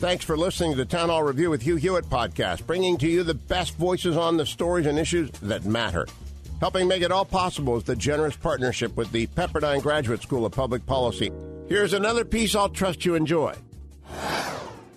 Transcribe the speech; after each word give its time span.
Thanks 0.00 0.24
for 0.24 0.34
listening 0.34 0.70
to 0.70 0.78
the 0.78 0.86
Town 0.86 1.10
Hall 1.10 1.22
Review 1.22 1.50
with 1.50 1.60
Hugh 1.60 1.76
Hewitt 1.76 2.06
podcast, 2.06 2.66
bringing 2.66 2.96
to 2.96 3.06
you 3.06 3.22
the 3.22 3.34
best 3.34 3.76
voices 3.76 4.16
on 4.16 4.38
the 4.38 4.46
stories 4.46 4.86
and 4.86 4.98
issues 4.98 5.28
that 5.42 5.66
matter. 5.66 6.06
Helping 6.58 6.88
make 6.88 7.02
it 7.02 7.12
all 7.12 7.26
possible 7.26 7.76
is 7.76 7.84
the 7.84 7.94
generous 7.94 8.34
partnership 8.34 8.96
with 8.96 9.12
the 9.12 9.26
Pepperdine 9.26 9.82
Graduate 9.82 10.22
School 10.22 10.46
of 10.46 10.52
Public 10.52 10.86
Policy. 10.86 11.30
Here's 11.68 11.92
another 11.92 12.24
piece 12.24 12.54
I'll 12.54 12.70
trust 12.70 13.04
you 13.04 13.14
enjoy. 13.14 13.54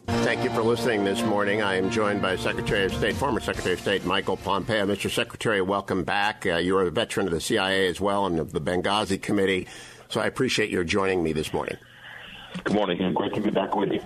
Thank 0.08 0.42
you 0.46 0.50
for 0.52 0.64
listening 0.64 1.04
this 1.04 1.22
morning. 1.22 1.62
I 1.62 1.76
am 1.76 1.90
joined 1.90 2.22
by 2.22 2.38
Secretary 2.38 2.86
of 2.86 2.94
State, 2.94 3.16
former 3.16 3.42
Secretary 3.42 3.74
of 3.74 3.82
State 3.82 4.06
Michael 4.06 4.38
Pompeo. 4.38 4.86
Mr. 4.86 5.12
Secretary, 5.12 5.62
welcome 5.62 6.06
back. 6.06 6.46
Uh, 6.46 6.56
you're 6.60 6.84
a 6.84 6.92
veteran 6.92 7.28
of 7.28 7.34
the 7.34 7.42
CIA 7.42 7.90
as 7.90 8.00
well 8.00 8.26
and 8.26 8.40
of 8.40 8.54
the 8.54 8.62
Benghazi 8.62 9.22
Committee, 9.22 9.68
so 10.08 10.22
I 10.22 10.28
appreciate 10.28 10.70
your 10.70 10.86
joining 10.86 11.22
me 11.22 11.34
this 11.34 11.52
morning. 11.52 11.76
Good 12.64 12.74
morning, 12.74 13.02
and 13.02 13.14
great 13.14 13.34
to 13.34 13.42
be 13.42 13.50
back 13.50 13.76
with 13.76 13.92
you. 13.92 14.00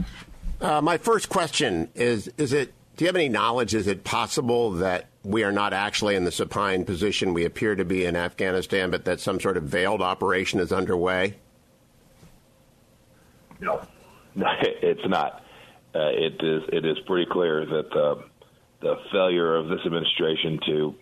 Uh, 0.59 0.81
my 0.81 0.97
first 0.97 1.29
question 1.29 1.89
is: 1.95 2.31
Is 2.37 2.53
it? 2.53 2.73
Do 2.95 3.05
you 3.05 3.07
have 3.07 3.15
any 3.15 3.29
knowledge? 3.29 3.75
Is 3.75 3.87
it 3.87 4.03
possible 4.03 4.71
that 4.71 5.07
we 5.23 5.43
are 5.43 5.51
not 5.51 5.71
actually 5.71 6.15
in 6.15 6.23
the 6.23 6.31
supine 6.31 6.83
position 6.83 7.33
we 7.33 7.45
appear 7.45 7.75
to 7.75 7.85
be 7.85 8.05
in 8.05 8.15
Afghanistan, 8.15 8.89
but 8.89 9.05
that 9.05 9.19
some 9.19 9.39
sort 9.39 9.57
of 9.57 9.63
veiled 9.63 10.01
operation 10.01 10.59
is 10.59 10.71
underway? 10.71 11.35
No, 13.59 13.85
no, 14.35 14.47
it's 14.61 15.07
not. 15.07 15.43
Uh, 15.93 16.09
it 16.09 16.41
is. 16.41 16.63
It 16.73 16.85
is 16.85 16.97
pretty 17.05 17.29
clear 17.31 17.65
that 17.65 17.89
the 17.91 18.23
the 18.81 18.95
failure 19.11 19.55
of 19.55 19.69
this 19.69 19.79
administration 19.85 20.59
to 20.65 20.95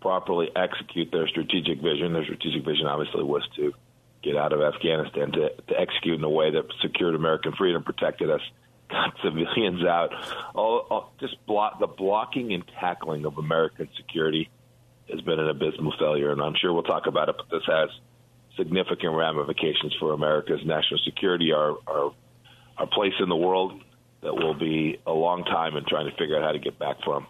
properly 0.00 0.48
execute 0.54 1.10
their 1.10 1.28
strategic 1.28 1.80
vision. 1.80 2.12
Their 2.12 2.24
strategic 2.24 2.64
vision, 2.64 2.86
obviously, 2.86 3.22
was 3.22 3.42
to 3.56 3.72
get 4.22 4.36
out 4.36 4.52
of 4.52 4.60
Afghanistan 4.60 5.32
to, 5.32 5.50
to 5.50 5.80
execute 5.80 6.18
in 6.18 6.24
a 6.24 6.30
way 6.30 6.50
that 6.50 6.64
secured 6.82 7.14
American 7.14 7.52
freedom, 7.52 7.82
protected 7.82 8.30
us, 8.30 8.40
civilians 9.22 9.84
out. 9.84 10.10
All, 10.54 10.86
all 10.90 11.12
just 11.20 11.34
block 11.46 11.78
the 11.78 11.86
blocking 11.86 12.52
and 12.52 12.64
tackling 12.80 13.24
of 13.24 13.38
American 13.38 13.88
security 13.96 14.50
has 15.10 15.20
been 15.22 15.38
an 15.38 15.48
abysmal 15.48 15.94
failure, 15.98 16.32
and 16.32 16.40
I'm 16.40 16.54
sure 16.60 16.72
we'll 16.72 16.82
talk 16.82 17.06
about 17.06 17.28
it. 17.28 17.36
But 17.36 17.50
this 17.50 17.64
has 17.66 17.88
significant 18.56 19.14
ramifications 19.14 19.94
for 19.98 20.12
America's 20.12 20.60
national 20.64 21.00
security, 21.04 21.52
our 21.52 21.76
our, 21.86 22.12
our 22.76 22.86
place 22.86 23.14
in 23.20 23.28
the 23.28 23.36
world 23.36 23.80
that 24.20 24.34
will 24.34 24.54
be 24.54 24.98
a 25.06 25.12
long 25.12 25.44
time 25.44 25.76
in 25.76 25.84
trying 25.86 26.10
to 26.10 26.16
figure 26.16 26.36
out 26.36 26.42
how 26.42 26.52
to 26.52 26.58
get 26.58 26.78
back 26.78 26.96
from. 27.04 27.26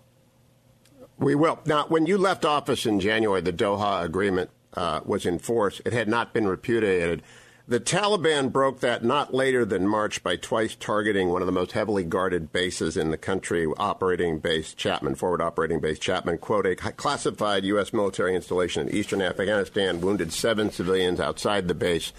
We 1.18 1.34
will. 1.34 1.60
Now, 1.66 1.86
when 1.88 2.06
you 2.06 2.16
left 2.16 2.44
office 2.44 2.86
in 2.86 3.00
January, 3.00 3.40
the 3.40 3.52
Doha 3.52 4.04
Agreement 4.04 4.50
uh, 4.74 5.00
was 5.04 5.26
in 5.26 5.38
force. 5.38 5.80
It 5.84 5.92
had 5.92 6.08
not 6.08 6.32
been 6.32 6.46
repudiated. 6.46 7.22
The 7.68 7.80
Taliban 7.80 8.50
broke 8.50 8.80
that 8.80 9.04
not 9.04 9.34
later 9.34 9.62
than 9.62 9.86
March 9.86 10.22
by 10.22 10.36
twice 10.36 10.74
targeting 10.74 11.28
one 11.28 11.42
of 11.42 11.46
the 11.46 11.52
most 11.52 11.72
heavily 11.72 12.02
guarded 12.02 12.50
bases 12.50 12.96
in 12.96 13.10
the 13.10 13.18
country, 13.18 13.66
operating 13.76 14.38
base 14.38 14.72
Chapman, 14.72 15.16
forward 15.16 15.42
operating 15.42 15.78
base 15.78 15.98
Chapman. 15.98 16.38
Quote, 16.38 16.64
a 16.64 16.74
classified 16.74 17.66
U.S. 17.66 17.92
military 17.92 18.34
installation 18.34 18.88
in 18.88 18.94
eastern 18.94 19.20
Afghanistan 19.20 20.00
wounded 20.00 20.32
seven 20.32 20.70
civilians 20.70 21.20
outside 21.20 21.68
the 21.68 21.74
base. 21.74 22.14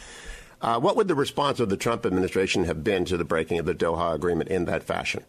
Uh, 0.61 0.79
what 0.79 0.95
would 0.95 1.07
the 1.07 1.15
response 1.15 1.59
of 1.59 1.69
the 1.69 1.77
Trump 1.77 2.05
administration 2.05 2.65
have 2.65 2.83
been 2.83 3.03
to 3.05 3.17
the 3.17 3.25
breaking 3.25 3.57
of 3.57 3.65
the 3.65 3.73
Doha 3.73 4.13
Agreement 4.13 4.51
in 4.51 4.65
that 4.65 4.83
fashion? 4.83 5.23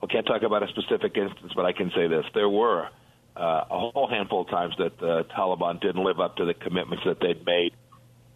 Well, 0.00 0.08
can't 0.08 0.24
talk 0.24 0.42
about 0.42 0.62
a 0.62 0.68
specific 0.68 1.16
instance, 1.16 1.52
but 1.56 1.64
I 1.64 1.72
can 1.72 1.90
say 1.96 2.06
this. 2.06 2.26
There 2.32 2.48
were 2.48 2.88
uh, 3.36 3.64
a 3.68 3.90
whole 3.90 4.06
handful 4.08 4.42
of 4.42 4.50
times 4.50 4.76
that 4.78 4.96
the 5.00 5.24
Taliban 5.36 5.80
didn't 5.80 6.04
live 6.04 6.20
up 6.20 6.36
to 6.36 6.44
the 6.44 6.54
commitments 6.54 7.02
that 7.06 7.18
they'd 7.18 7.44
made, 7.44 7.72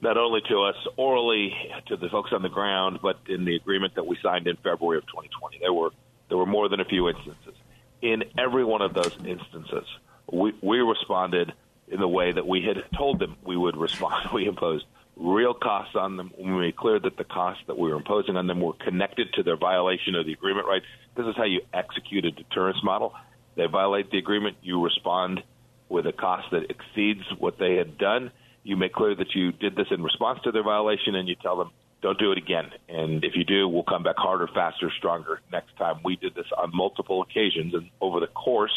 not 0.00 0.16
only 0.16 0.40
to 0.48 0.62
us 0.62 0.76
orally, 0.96 1.52
to 1.86 1.96
the 1.96 2.08
folks 2.08 2.32
on 2.32 2.42
the 2.42 2.48
ground, 2.48 3.00
but 3.02 3.18
in 3.28 3.44
the 3.44 3.56
agreement 3.56 3.94
that 3.96 4.06
we 4.06 4.16
signed 4.22 4.46
in 4.46 4.56
February 4.56 4.98
of 4.98 5.06
2020. 5.06 5.58
There 5.60 5.72
were 5.72 5.90
there 6.28 6.36
were 6.36 6.46
more 6.46 6.68
than 6.68 6.80
a 6.80 6.84
few 6.84 7.08
instances. 7.08 7.54
In 8.02 8.24
every 8.36 8.64
one 8.64 8.82
of 8.82 8.94
those 8.94 9.16
instances, 9.24 9.84
we, 10.30 10.52
we 10.60 10.80
responded 10.80 11.52
in 11.88 12.00
the 12.00 12.08
way 12.08 12.32
that 12.32 12.46
we 12.46 12.62
had 12.62 12.84
told 12.96 13.18
them 13.18 13.36
we 13.44 13.56
would 13.56 13.76
respond. 13.76 14.28
We 14.32 14.46
imposed 14.46 14.84
real 15.16 15.54
costs 15.54 15.96
on 15.96 16.16
them. 16.16 16.32
We 16.38 16.50
made 16.50 16.76
clear 16.76 16.98
that 17.00 17.16
the 17.16 17.24
costs 17.24 17.64
that 17.66 17.76
we 17.76 17.90
were 17.90 17.96
imposing 17.96 18.36
on 18.36 18.46
them 18.46 18.60
were 18.60 18.74
connected 18.74 19.32
to 19.34 19.42
their 19.42 19.56
violation 19.56 20.14
of 20.14 20.26
the 20.26 20.32
agreement 20.32 20.66
right. 20.66 20.82
This 21.16 21.26
is 21.26 21.34
how 21.36 21.44
you 21.44 21.62
execute 21.72 22.24
a 22.24 22.30
deterrence 22.30 22.82
model. 22.84 23.14
They 23.56 23.66
violate 23.66 24.10
the 24.10 24.18
agreement, 24.18 24.58
you 24.62 24.84
respond 24.84 25.42
with 25.88 26.06
a 26.06 26.12
cost 26.12 26.50
that 26.52 26.70
exceeds 26.70 27.22
what 27.38 27.58
they 27.58 27.76
had 27.76 27.98
done. 27.98 28.30
You 28.64 28.76
make 28.76 28.92
clear 28.92 29.14
that 29.14 29.34
you 29.34 29.52
did 29.52 29.76
this 29.76 29.86
in 29.90 30.02
response 30.02 30.40
to 30.44 30.52
their 30.52 30.62
violation, 30.62 31.14
and 31.14 31.28
you 31.28 31.36
tell 31.36 31.56
them, 31.56 31.70
don't 32.00 32.18
do 32.18 32.32
it 32.32 32.38
again. 32.38 32.70
And 32.88 33.24
if 33.24 33.34
you 33.34 33.44
do, 33.44 33.68
we'll 33.68 33.82
come 33.82 34.02
back 34.02 34.16
harder, 34.16 34.48
faster, 34.54 34.90
stronger 34.98 35.40
next 35.50 35.76
time. 35.76 36.00
We 36.04 36.16
did 36.16 36.34
this 36.34 36.46
on 36.56 36.70
multiple 36.74 37.22
occasions, 37.22 37.74
and 37.74 37.90
over 38.00 38.20
the 38.20 38.28
course 38.28 38.74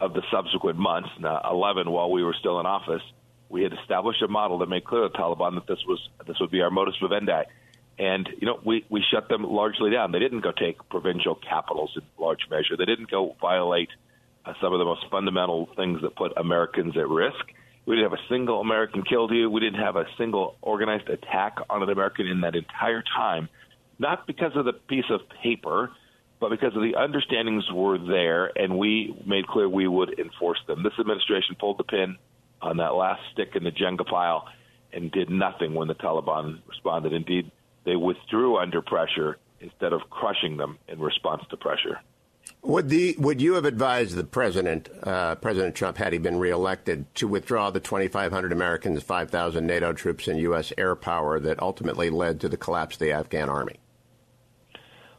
of 0.00 0.14
the 0.14 0.22
subsequent 0.30 0.78
months, 0.78 1.10
now 1.18 1.40
11 1.50 1.90
while 1.90 2.10
we 2.10 2.22
were 2.22 2.34
still 2.38 2.60
in 2.60 2.66
office, 2.66 3.02
we 3.48 3.62
had 3.62 3.72
established 3.72 4.22
a 4.22 4.28
model 4.28 4.58
that 4.58 4.68
made 4.68 4.84
clear 4.84 5.02
to 5.02 5.08
the 5.08 5.18
Taliban 5.18 5.54
that 5.54 5.66
this 5.66 5.82
was 5.86 5.98
this 6.26 6.36
would 6.40 6.50
be 6.50 6.60
our 6.60 6.70
modus 6.70 6.94
vivendi. 7.00 7.44
And 7.98 8.28
you 8.38 8.46
know, 8.46 8.60
we 8.64 8.84
we 8.88 9.02
shut 9.10 9.28
them 9.28 9.42
largely 9.42 9.90
down. 9.90 10.12
They 10.12 10.18
didn't 10.18 10.40
go 10.40 10.52
take 10.52 10.76
provincial 10.88 11.34
capitals 11.34 11.92
in 11.96 12.02
large 12.18 12.46
measure. 12.50 12.76
They 12.76 12.84
didn't 12.84 13.10
go 13.10 13.34
violate 13.40 13.88
uh, 14.44 14.52
some 14.60 14.72
of 14.72 14.78
the 14.78 14.84
most 14.84 15.04
fundamental 15.10 15.68
things 15.76 16.02
that 16.02 16.14
put 16.14 16.32
Americans 16.36 16.96
at 16.96 17.08
risk. 17.08 17.44
We 17.88 17.96
didn't 17.96 18.10
have 18.10 18.20
a 18.20 18.28
single 18.28 18.60
American 18.60 19.02
killed 19.02 19.32
here. 19.32 19.48
We 19.48 19.60
didn't 19.60 19.80
have 19.80 19.96
a 19.96 20.04
single 20.18 20.56
organized 20.60 21.08
attack 21.08 21.56
on 21.70 21.82
an 21.82 21.88
American 21.88 22.26
in 22.26 22.42
that 22.42 22.54
entire 22.54 23.02
time. 23.16 23.48
Not 23.98 24.26
because 24.26 24.52
of 24.56 24.66
the 24.66 24.74
piece 24.74 25.06
of 25.08 25.20
paper, 25.42 25.90
but 26.38 26.50
because 26.50 26.76
of 26.76 26.82
the 26.82 26.96
understandings 26.96 27.64
were 27.72 27.96
there, 27.96 28.52
and 28.58 28.76
we 28.76 29.16
made 29.24 29.46
clear 29.46 29.70
we 29.70 29.88
would 29.88 30.18
enforce 30.18 30.58
them. 30.66 30.82
This 30.82 30.92
administration 31.00 31.56
pulled 31.58 31.78
the 31.78 31.84
pin 31.84 32.18
on 32.60 32.76
that 32.76 32.94
last 32.94 33.22
stick 33.32 33.52
in 33.56 33.64
the 33.64 33.70
Jenga 33.70 34.06
pile 34.06 34.46
and 34.92 35.10
did 35.10 35.30
nothing 35.30 35.72
when 35.72 35.88
the 35.88 35.94
Taliban 35.94 36.58
responded. 36.68 37.14
Indeed, 37.14 37.50
they 37.86 37.96
withdrew 37.96 38.58
under 38.58 38.82
pressure 38.82 39.38
instead 39.60 39.94
of 39.94 40.02
crushing 40.10 40.58
them 40.58 40.76
in 40.88 41.00
response 41.00 41.42
to 41.48 41.56
pressure. 41.56 42.00
Would 42.62 42.88
the 42.88 43.14
would 43.18 43.40
you 43.40 43.54
have 43.54 43.64
advised 43.64 44.14
the 44.14 44.24
president, 44.24 44.88
uh, 45.02 45.36
President 45.36 45.74
Trump, 45.74 45.96
had 45.98 46.12
he 46.12 46.18
been 46.18 46.38
reelected, 46.38 47.12
to 47.16 47.28
withdraw 47.28 47.70
the 47.70 47.80
2,500 47.80 48.52
Americans, 48.52 49.02
5,000 49.02 49.66
NATO 49.66 49.92
troops, 49.92 50.28
and 50.28 50.38
U.S. 50.40 50.72
air 50.76 50.94
power 50.94 51.40
that 51.40 51.60
ultimately 51.62 52.10
led 52.10 52.40
to 52.40 52.48
the 52.48 52.56
collapse 52.56 52.96
of 52.96 53.00
the 53.00 53.12
Afghan 53.12 53.48
army? 53.48 53.76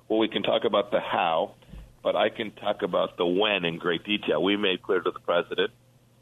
Well, 0.07 0.19
we 0.19 0.27
can 0.27 0.43
talk 0.43 0.63
about 0.65 0.91
the 0.91 0.99
how, 0.99 1.55
but 2.03 2.15
I 2.15 2.29
can 2.29 2.51
talk 2.51 2.81
about 2.81 3.17
the 3.17 3.25
when 3.25 3.65
in 3.65 3.77
great 3.77 4.03
detail. 4.03 4.43
We 4.43 4.57
made 4.57 4.81
clear 4.81 5.01
to 5.01 5.11
the 5.11 5.19
president 5.19 5.71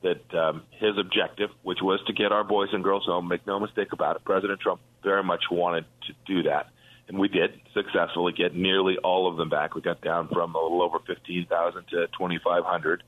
that 0.04 0.34
um, 0.36 0.64
his 0.72 0.98
objective, 0.98 1.50
which 1.64 1.80
was 1.82 2.00
to 2.08 2.14
get 2.14 2.32
our 2.32 2.44
boys 2.44 2.70
and 2.72 2.84
girls 2.84 3.06
home, 3.06 3.28
make 3.28 3.46
no 3.48 3.60
mistake 3.60 3.94
about 3.94 4.16
it, 4.16 4.24
President 4.26 4.60
Trump 4.60 4.82
very 5.04 5.24
much 5.24 5.44
wanted 5.50 5.86
to 6.06 6.14
do 6.26 6.44
that. 6.44 6.68
And 7.08 7.18
we 7.18 7.28
did 7.30 7.62
successfully 7.74 8.34
get 8.34 8.54
nearly 8.54 8.98
all 8.98 9.30
of 9.30 9.38
them 9.38 9.50
back. 9.50 9.76
We 9.76 9.82
got 9.82 10.02
down 10.02 10.28
from 10.28 10.56
a 10.56 10.62
little 10.62 10.82
over 10.82 11.00
15,000 11.00 11.84
to 11.90 12.08
2,500. 12.08 13.04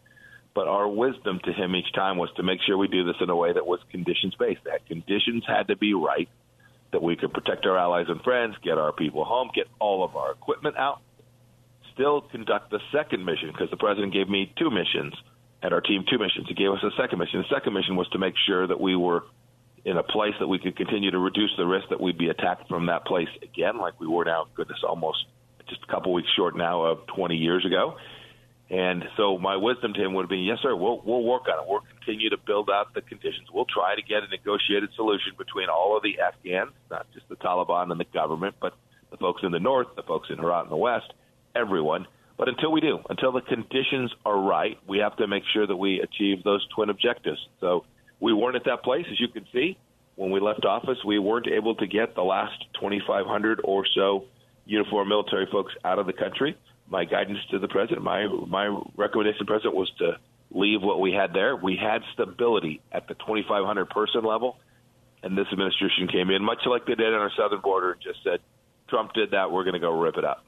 But 0.56 0.68
our 0.68 0.88
wisdom 0.88 1.40
to 1.44 1.52
him 1.54 1.76
each 1.76 1.94
time 1.94 2.18
was 2.18 2.30
to 2.38 2.44
make 2.44 2.60
sure 2.66 2.78
we 2.78 2.88
do 2.88 3.04
this 3.04 3.18
in 3.22 3.30
a 3.30 3.36
way 3.36 3.54
that 3.54 3.66
was 3.66 3.80
conditions 3.92 4.36
based. 4.36 4.64
That 4.66 4.86
conditions 4.88 5.44
had 5.46 5.68
to 5.68 5.76
be 5.76 5.94
right, 5.94 6.30
that 6.92 7.04
we 7.04 7.16
could 7.16 7.34
protect 7.34 7.66
our 7.66 7.78
allies 7.78 8.08
and 8.10 8.22
friends, 8.22 8.56
get 8.64 8.78
our 8.78 8.92
people 8.92 9.26
home, 9.26 9.52
get 9.54 9.68
all 9.80 10.04
of 10.04 10.16
our 10.16 10.32
equipment 10.32 10.78
out, 10.78 11.02
still 11.94 12.22
conduct 12.22 12.72
the 12.72 12.80
second 12.92 13.26
mission, 13.26 13.52
because 13.52 13.70
the 13.70 13.78
president 13.78 14.14
gave 14.14 14.30
me 14.30 14.52
two 14.58 14.72
missions 14.72 15.14
and 15.62 15.74
our 15.74 15.82
team 15.82 16.06
two 16.10 16.18
missions. 16.18 16.48
He 16.48 16.54
gave 16.54 16.72
us 16.72 16.84
a 16.84 16.92
second 17.02 17.20
mission. 17.20 17.44
The 17.48 17.56
second 17.56 17.74
mission 17.74 17.96
was 17.96 18.08
to 18.10 18.18
make 18.18 18.36
sure 18.48 18.66
that 18.66 18.80
we 18.80 18.96
were 18.96 19.26
in 19.86 19.98
a 19.98 20.04
place 20.04 20.34
that 20.40 20.48
we 20.48 20.60
could 20.60 20.76
continue 20.76 21.12
to 21.12 21.20
reduce 21.20 21.52
the 21.58 21.66
risk 21.66 21.90
that 21.90 22.02
we'd 22.02 22.18
be 22.18 22.30
attacked 22.30 22.68
from 22.68 22.88
that 22.88 23.06
place 23.06 23.30
again, 23.42 23.78
like 23.78 24.00
we 24.00 24.08
were 24.08 24.26
now, 24.26 24.46
goodness, 24.56 24.80
almost 24.88 25.26
just 25.68 25.82
a 25.84 25.92
couple 25.92 26.14
weeks 26.14 26.30
short 26.36 26.56
now 26.56 26.84
of 26.84 27.06
20 27.08 27.36
years 27.36 27.66
ago. 27.66 27.96
And 28.70 29.04
so 29.18 29.40
my 29.40 29.56
wisdom 29.56 29.94
to 29.94 30.04
him 30.04 30.14
would 30.14 30.24
have 30.24 30.30
been, 30.30 30.44
yes, 30.44 30.60
sir, 30.62 30.76
we'll, 30.76 31.02
we'll 31.04 31.24
work 31.24 31.44
on 31.48 31.64
it. 31.64 31.68
We'll 31.68 31.82
continue 31.98 32.30
to 32.30 32.38
build 32.38 32.70
out 32.70 32.94
the 32.94 33.02
conditions. 33.02 33.48
We'll 33.52 33.66
try 33.66 33.96
to 33.96 34.02
get 34.02 34.24
a 34.24 34.28
negotiated 34.28 34.90
solution 34.96 35.34
between 35.38 35.70
all 35.70 35.98
of 35.98 36.04
the 36.04 36.20
Afghans, 36.20 36.74
not 36.92 37.08
just 37.14 37.28
the 37.30 37.36
Taliban 37.36 37.92
and 37.92 38.00
the 38.00 38.06
government, 38.14 38.56
but 38.62 38.74
the 39.10 39.18
folks 39.18 39.42
in 39.44 39.52
the 39.52 39.60
north, 39.60 39.88
the 39.96 40.04
folks 40.04 40.30
in 40.30 40.38
Herat 40.38 40.66
in 40.66 40.70
the 40.70 40.78
west, 40.78 41.12
everyone. 41.56 42.06
But 42.38 42.48
until 42.48 42.72
we 42.72 42.80
do, 42.80 43.00
until 43.10 43.32
the 43.32 43.42
conditions 43.42 44.14
are 44.24 44.40
right, 44.40 44.78
we 44.88 45.00
have 45.00 45.18
to 45.18 45.28
make 45.28 45.44
sure 45.52 45.66
that 45.66 45.76
we 45.76 46.00
achieve 46.00 46.44
those 46.44 46.66
twin 46.76 46.90
objectives. 46.90 47.40
So 47.60 47.86
we 48.20 48.34
weren't 48.34 48.56
at 48.56 48.66
that 48.66 48.84
place, 48.84 49.06
as 49.12 49.20
you 49.20 49.28
can 49.28 49.46
see. 49.54 49.78
When 50.16 50.32
we 50.32 50.40
left 50.40 50.66
office, 50.66 50.98
we 51.06 51.20
weren't 51.20 51.48
able 51.48 51.76
to 51.76 51.88
get 51.88 52.16
the 52.16 52.24
last 52.24 52.66
2,500 52.74 53.62
or 53.64 53.86
so 53.96 54.26
uniformed 54.66 55.10
military 55.10 55.48
folks 55.52 55.74
out 55.86 55.98
of 56.00 56.06
the 56.06 56.14
country. 56.14 56.58
My 56.90 57.06
guidance 57.06 57.40
to 57.52 57.60
the 57.60 57.68
president, 57.68 58.04
my 58.04 58.28
my 58.28 58.68
recommendation 58.98 59.40
to 59.40 59.46
the 59.46 59.50
president 59.50 59.76
was 59.76 59.92
to 60.00 60.18
leave 60.52 60.82
what 60.82 61.00
we 61.00 61.14
had 61.14 61.34
there. 61.34 61.56
We 61.56 61.78
had 61.78 62.02
stability 62.14 62.82
at 62.92 63.08
the 63.08 63.14
2,500 63.14 63.90
person 63.90 64.24
level, 64.24 64.58
and 65.24 65.38
this 65.38 65.48
administration 65.52 66.08
came 66.08 66.30
in 66.30 66.44
much 66.44 66.66
like 66.66 66.86
they 66.86 66.96
did 66.96 67.14
on 67.14 67.22
our 67.22 67.32
southern 67.38 67.62
border 67.62 67.92
and 67.92 68.02
just 68.02 68.24
said, 68.24 68.40
Trump 68.90 69.14
did 69.14 69.32
that, 69.32 69.52
we're 69.52 69.64
going 69.64 69.76
to 69.76 69.80
go 69.80 69.92
rip 69.92 70.18
it 70.18 70.26
up. 70.26 70.44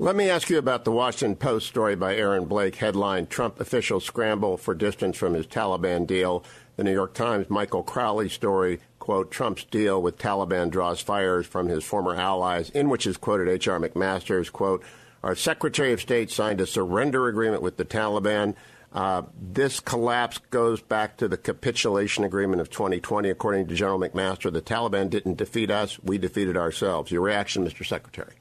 Let 0.00 0.14
me 0.14 0.30
ask 0.30 0.48
you 0.48 0.58
about 0.58 0.84
the 0.84 0.92
Washington 0.92 1.34
Post 1.34 1.66
story 1.66 1.96
by 1.96 2.14
Aaron 2.14 2.44
Blake, 2.44 2.76
headline 2.76 3.26
Trump 3.26 3.58
officials 3.58 4.04
scramble 4.04 4.56
for 4.56 4.72
distance 4.72 5.16
from 5.16 5.34
his 5.34 5.44
Taliban 5.44 6.06
deal. 6.06 6.44
The 6.76 6.84
New 6.84 6.92
York 6.92 7.14
Times 7.14 7.50
Michael 7.50 7.82
Crowley 7.82 8.28
story, 8.28 8.78
quote, 9.00 9.32
Trump's 9.32 9.64
deal 9.64 10.00
with 10.00 10.16
Taliban 10.16 10.70
draws 10.70 11.00
fires 11.00 11.48
from 11.48 11.66
his 11.66 11.82
former 11.82 12.14
allies, 12.14 12.70
in 12.70 12.90
which 12.90 13.08
is 13.08 13.16
quoted 13.16 13.48
H.R. 13.48 13.80
McMaster's, 13.80 14.50
quote, 14.50 14.84
our 15.24 15.34
Secretary 15.34 15.92
of 15.92 16.00
State 16.00 16.30
signed 16.30 16.60
a 16.60 16.66
surrender 16.66 17.26
agreement 17.26 17.62
with 17.62 17.76
the 17.76 17.84
Taliban. 17.84 18.54
Uh, 18.92 19.22
this 19.36 19.80
collapse 19.80 20.38
goes 20.50 20.80
back 20.80 21.16
to 21.16 21.26
the 21.26 21.36
capitulation 21.36 22.22
agreement 22.22 22.60
of 22.60 22.70
2020. 22.70 23.30
According 23.30 23.66
to 23.66 23.74
General 23.74 23.98
McMaster, 23.98 24.52
the 24.52 24.62
Taliban 24.62 25.10
didn't 25.10 25.38
defeat 25.38 25.72
us, 25.72 25.98
we 26.04 26.18
defeated 26.18 26.56
ourselves. 26.56 27.10
Your 27.10 27.22
reaction, 27.22 27.66
Mr. 27.66 27.84
Secretary? 27.84 28.34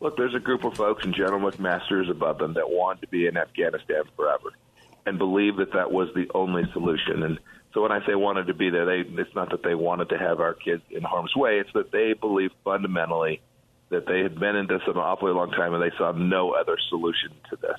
Look, 0.00 0.16
there's 0.16 0.34
a 0.34 0.40
group 0.40 0.64
of 0.64 0.74
folks, 0.74 1.04
and 1.04 1.14
General 1.14 1.50
McMaster 1.50 2.02
is 2.02 2.08
above 2.08 2.38
them, 2.38 2.54
that 2.54 2.70
want 2.70 3.02
to 3.02 3.08
be 3.08 3.26
in 3.26 3.36
Afghanistan 3.36 4.02
forever 4.16 4.50
and 5.06 5.18
believe 5.18 5.56
that 5.56 5.72
that 5.72 5.92
was 5.92 6.08
the 6.14 6.30
only 6.34 6.64
solution. 6.72 7.22
And 7.22 7.38
so 7.72 7.82
when 7.82 7.92
I 7.92 8.04
say 8.06 8.14
wanted 8.14 8.46
to 8.46 8.54
be 8.54 8.70
there, 8.70 8.84
they, 8.84 9.08
it's 9.20 9.34
not 9.34 9.50
that 9.50 9.62
they 9.62 9.74
wanted 9.74 10.08
to 10.10 10.18
have 10.18 10.40
our 10.40 10.54
kids 10.54 10.82
in 10.90 11.02
harm's 11.02 11.34
way. 11.36 11.58
It's 11.58 11.72
that 11.74 11.92
they 11.92 12.14
believe 12.14 12.50
fundamentally 12.64 13.40
that 13.90 14.06
they 14.06 14.20
had 14.20 14.38
been 14.38 14.56
in 14.56 14.66
this 14.66 14.82
an 14.86 14.96
awfully 14.96 15.32
long 15.32 15.50
time 15.50 15.74
and 15.74 15.82
they 15.82 15.94
saw 15.96 16.12
no 16.12 16.52
other 16.52 16.76
solution 16.88 17.30
to 17.50 17.56
this. 17.56 17.78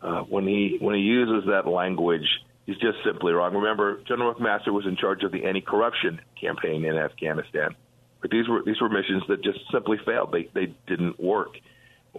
Uh, 0.00 0.22
when 0.22 0.46
he 0.46 0.78
when 0.80 0.94
he 0.94 1.02
uses 1.02 1.48
that 1.48 1.66
language, 1.66 2.26
he's 2.66 2.76
just 2.78 2.98
simply 3.04 3.32
wrong. 3.32 3.54
Remember, 3.54 4.00
General 4.06 4.34
McMaster 4.34 4.72
was 4.72 4.86
in 4.86 4.96
charge 4.96 5.22
of 5.22 5.32
the 5.32 5.44
anti-corruption 5.44 6.20
campaign 6.40 6.84
in 6.84 6.96
Afghanistan. 6.96 7.74
But 8.22 8.30
these 8.30 8.48
were 8.48 8.62
these 8.64 8.80
were 8.80 8.88
missions 8.88 9.24
that 9.28 9.42
just 9.42 9.58
simply 9.70 9.98
failed. 10.06 10.32
They 10.32 10.48
they 10.54 10.72
didn't 10.86 11.20
work. 11.20 11.56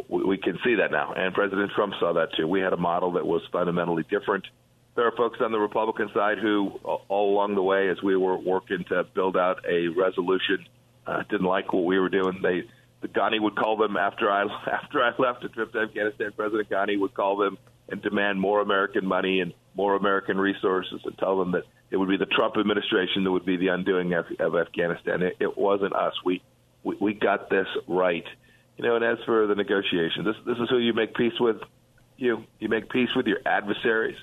We, 0.10 0.24
we 0.24 0.38
can 0.38 0.60
see 0.64 0.76
that 0.76 0.92
now, 0.92 1.14
and 1.14 1.34
President 1.34 1.72
Trump 1.74 1.94
saw 2.00 2.14
that 2.14 2.34
too. 2.36 2.48
We 2.48 2.60
had 2.60 2.74
a 2.74 2.78
model 2.78 3.14
that 3.14 3.26
was 3.26 3.42
fundamentally 3.52 4.04
different. 4.10 4.46
There 4.96 5.08
are 5.08 5.16
folks 5.16 5.40
on 5.42 5.52
the 5.52 5.60
Republican 5.60 6.12
side 6.14 6.38
who, 6.38 6.70
all 6.84 7.34
along 7.34 7.56
the 7.56 7.64
way, 7.64 7.90
as 7.90 8.02
we 8.04 8.16
were 8.16 8.38
working 8.38 8.84
to 8.90 9.06
build 9.16 9.36
out 9.36 9.66
a 9.68 9.88
resolution, 9.88 10.68
uh, 11.08 11.24
didn't 11.30 11.48
like 11.48 11.74
what 11.74 11.86
we 11.86 11.98
were 11.98 12.10
doing. 12.10 12.40
They, 12.44 12.64
the 13.02 13.08
Ghani 13.08 13.42
would 13.42 13.56
call 13.56 13.78
them 13.78 13.98
after 13.98 14.30
I 14.30 14.44
after 14.72 15.02
I 15.02 15.14
left 15.18 15.44
a 15.46 15.50
trip 15.50 15.72
to 15.72 15.80
Afghanistan. 15.80 16.32
President 16.36 16.70
Ghani 16.70 17.00
would 17.00 17.14
call 17.14 17.38
them 17.38 17.58
and 17.90 18.02
demand 18.02 18.40
more 18.40 18.62
American 18.62 19.06
money 19.06 19.40
and 19.40 19.54
more 19.76 19.96
American 19.96 20.38
resources, 20.38 21.02
and 21.06 21.18
tell 21.18 21.38
them 21.40 21.52
that 21.52 21.64
it 21.92 21.98
would 21.98 22.10
be 22.10 22.18
the 22.18 22.26
Trump 22.26 22.58
administration 22.58 23.24
that 23.24 23.32
would 23.32 23.46
be 23.46 23.58
the 23.58 23.68
undoing 23.68 24.14
of, 24.14 24.26
of 24.40 24.56
Afghanistan. 24.56 25.22
It, 25.22 25.38
it 25.40 25.58
wasn't 25.58 25.94
us. 25.94 26.14
We, 26.26 26.42
we 26.84 26.98
we 27.00 27.14
got 27.14 27.50
this 27.50 27.68
right. 27.88 28.26
You 28.78 28.84
know, 28.86 28.96
and 28.96 29.06
as 29.06 29.18
for 29.26 29.48
the 29.48 29.56
negotiation, 29.56 30.26
this 30.26 30.36
this 30.46 30.58
is 30.58 30.70
who 30.70 30.78
you 30.78 30.94
make 30.94 31.16
peace 31.16 31.40
with. 31.40 31.58
You 32.18 32.46
you 32.60 32.70
make 32.70 32.90
peace 32.90 33.10
with 33.16 33.28
your 33.28 33.40
adversaries, 33.46 34.18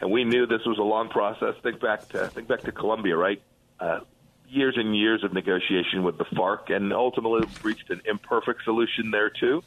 and 0.00 0.10
we 0.10 0.24
knew 0.24 0.46
this 0.46 0.64
was 0.66 0.78
a 0.78 0.82
long 0.82 1.08
process. 1.08 1.54
Think 1.62 1.80
back 1.80 2.08
to 2.10 2.28
think 2.28 2.48
back 2.48 2.62
to 2.62 2.72
Colombia, 2.72 3.16
right? 3.16 3.42
Uh, 3.80 4.00
years 4.48 4.74
and 4.76 4.96
years 4.96 5.24
of 5.24 5.32
negotiation 5.32 6.02
with 6.02 6.18
the 6.18 6.24
FARC, 6.26 6.70
and 6.70 6.92
ultimately 6.92 7.48
reached 7.62 7.90
an 7.90 8.02
imperfect 8.04 8.62
solution 8.64 9.10
there 9.10 9.30
too. 9.30 9.62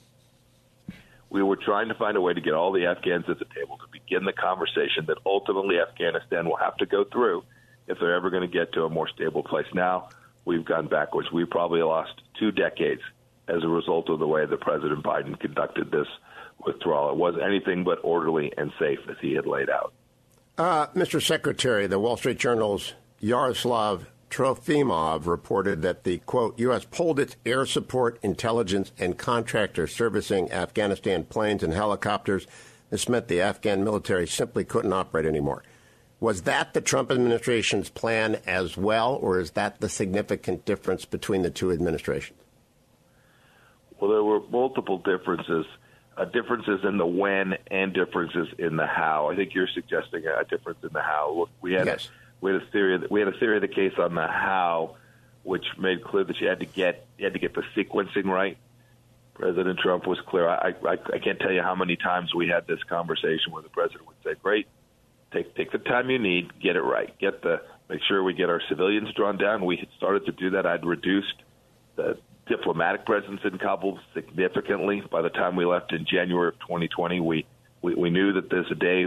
We 1.30 1.42
were 1.44 1.56
trying 1.56 1.90
to 1.90 1.96
find 1.96 2.16
a 2.16 2.22
way 2.22 2.34
to 2.34 2.42
get 2.42 2.54
all 2.54 2.72
the 2.72 2.86
Afghans 2.86 3.26
at 3.28 3.40
the 3.40 3.46
table 3.46 3.78
to 3.78 3.88
begin 4.07 4.25
the 4.25 4.34
conversation 4.34 5.06
that 5.07 5.18
ultimately 5.25 5.80
Afghanistan 5.80 6.48
will 6.48 6.57
have 6.57 6.78
to 6.78 6.86
go 6.86 7.04
through 7.04 7.44
if 7.88 8.00
they're 8.00 8.16
ever 8.16 8.30
going 8.30 8.42
to 8.42 8.48
get 8.48 8.74
to 8.74 8.84
a 8.84 8.90
more 8.90 9.07
stable 9.07 9.44
place. 9.44 9.68
Now 9.74 10.10
we've 10.46 10.66
gone 10.66 10.88
backwards. 10.88 11.31
We 11.31 11.46
probably 11.46 11.81
lost 11.81 12.13
two 12.40 12.52
decades 12.52 13.02
as 13.48 13.63
a 13.63 13.68
result 13.68 14.10
of 14.10 14.19
the 14.19 14.28
way 14.28 14.46
that 14.46 14.62
President 14.62 15.04
Biden 15.04 15.40
conducted 15.40 15.92
this 15.92 16.07
withdrawal. 16.66 17.12
It 17.12 17.18
was 17.18 17.36
anything 17.44 17.84
but 17.84 18.00
orderly 18.04 18.52
and 18.57 18.72
safe 18.80 19.00
as 19.10 19.18
he 19.22 19.34
had 19.34 19.46
laid 19.46 19.69
out. 19.69 19.94
Uh, 20.58 20.88
Mr. 20.88 21.22
Secretary, 21.22 21.86
the 21.86 22.00
Wall 22.00 22.18
Street 22.18 22.40
Journal's 22.40 22.94
Yaroslav 23.19 24.10
Trofimov 24.30 25.28
reported 25.28 25.81
that 25.81 26.04
the 26.04 26.19
quote 26.19 26.58
U.S. 26.60 26.86
pulled 26.86 27.19
its 27.19 27.36
air 27.46 27.66
support, 27.66 28.19
intelligence, 28.22 28.92
and 28.98 29.18
contractor 29.18 29.86
servicing 29.88 30.51
Afghanistan 30.51 31.24
planes 31.25 31.62
and 31.62 31.74
helicopters. 31.74 32.48
This 32.90 33.10
meant 33.10 33.28
the 33.28 33.42
Afghan 33.42 33.84
military 33.84 34.28
simply 34.28 34.64
couldn't 34.64 34.94
operate 34.94 35.26
anymore. 35.26 35.64
Was 36.20 36.44
that 36.44 36.74
the 36.74 36.82
Trump 36.82 37.12
administration's 37.12 37.90
plan 37.90 38.40
as 38.48 38.78
well, 38.78 39.16
or 39.16 39.40
is 39.40 39.52
that 39.52 39.82
the 39.82 39.90
significant 39.90 40.66
difference 40.66 41.06
between 41.06 41.42
the 41.42 41.50
two 41.50 41.72
administrations? 41.72 42.40
Well, 44.00 44.12
there 44.12 44.24
were 44.24 44.42
multiple 44.50 44.98
differences. 44.98 45.66
Uh, 46.18 46.24
differences 46.24 46.80
in 46.86 46.98
the 46.98 47.06
when 47.06 47.56
and 47.70 47.94
differences 47.94 48.48
in 48.58 48.78
the 48.78 48.86
how. 48.86 49.28
I 49.28 49.36
think 49.36 49.54
you're 49.54 49.68
suggesting 49.68 50.24
a 50.26 50.46
difference 50.46 50.80
in 50.84 50.94
the 50.94 51.02
how. 51.02 51.34
Look, 51.38 51.50
we 51.60 51.74
had 51.74 51.88
yes. 51.88 52.06
a, 52.06 52.10
we 52.40 52.54
had 52.54 52.62
a 52.62 52.66
theory 52.68 52.98
that 52.98 53.12
we 53.12 53.20
had 53.20 53.28
a 53.28 53.38
theory 53.38 53.58
of 53.58 53.62
the 53.62 53.68
case 53.68 53.92
on 53.98 54.16
the 54.16 54.26
how, 54.26 54.96
which 55.44 55.66
made 55.78 56.02
clear 56.06 56.24
that 56.24 56.40
you 56.40 56.48
had 56.48 56.62
to 56.62 56.66
get 56.66 57.06
you 57.18 57.26
had 57.26 57.34
to 57.34 57.40
get 57.40 57.54
the 57.54 57.64
sequencing 57.76 58.26
right. 58.26 58.58
President 59.36 59.78
Trump 59.80 60.08
was 60.08 60.18
clear. 60.28 60.48
I, 60.48 60.74
I 60.88 60.94
I 61.14 61.20
can't 61.20 61.40
tell 61.40 61.52
you 61.52 61.62
how 61.62 61.76
many 61.76 61.98
times 61.98 62.34
we 62.34 62.48
had 62.48 62.66
this 62.68 62.82
conversation 62.90 63.52
where 63.52 63.62
the 63.62 63.70
president 63.70 64.08
would 64.08 64.16
say, 64.24 64.34
"Great, 64.42 64.68
take 65.32 65.54
take 65.56 65.72
the 65.72 65.78
time 65.78 66.10
you 66.10 66.18
need, 66.18 66.60
get 66.62 66.76
it 66.78 66.82
right, 66.82 67.14
get 67.20 67.42
the 67.42 67.62
make 67.90 68.02
sure 68.08 68.24
we 68.24 68.34
get 68.34 68.50
our 68.50 68.62
civilians 68.70 69.14
drawn 69.14 69.38
down." 69.38 69.66
We 69.66 69.76
had 69.76 69.90
started 69.98 70.26
to 70.26 70.32
do 70.32 70.52
that. 70.52 70.66
I'd 70.66 70.86
reduced 70.86 71.36
the 71.98 72.18
diplomatic 72.48 73.06
presence 73.06 73.42
in 73.44 73.58
Kabul 73.58 74.00
significantly. 74.14 75.04
By 75.12 75.22
the 75.22 75.30
time 75.30 75.56
we 75.58 75.65
left 75.65 75.92
in 75.92 76.06
January 76.06 76.50
of 76.50 76.60
2020, 76.62 77.20
we 77.20 77.46
we, 77.82 77.94
we 77.94 78.10
knew 78.10 78.34
that 78.34 78.50
there's 78.50 78.72
a 78.72 78.75
day 78.75 79.06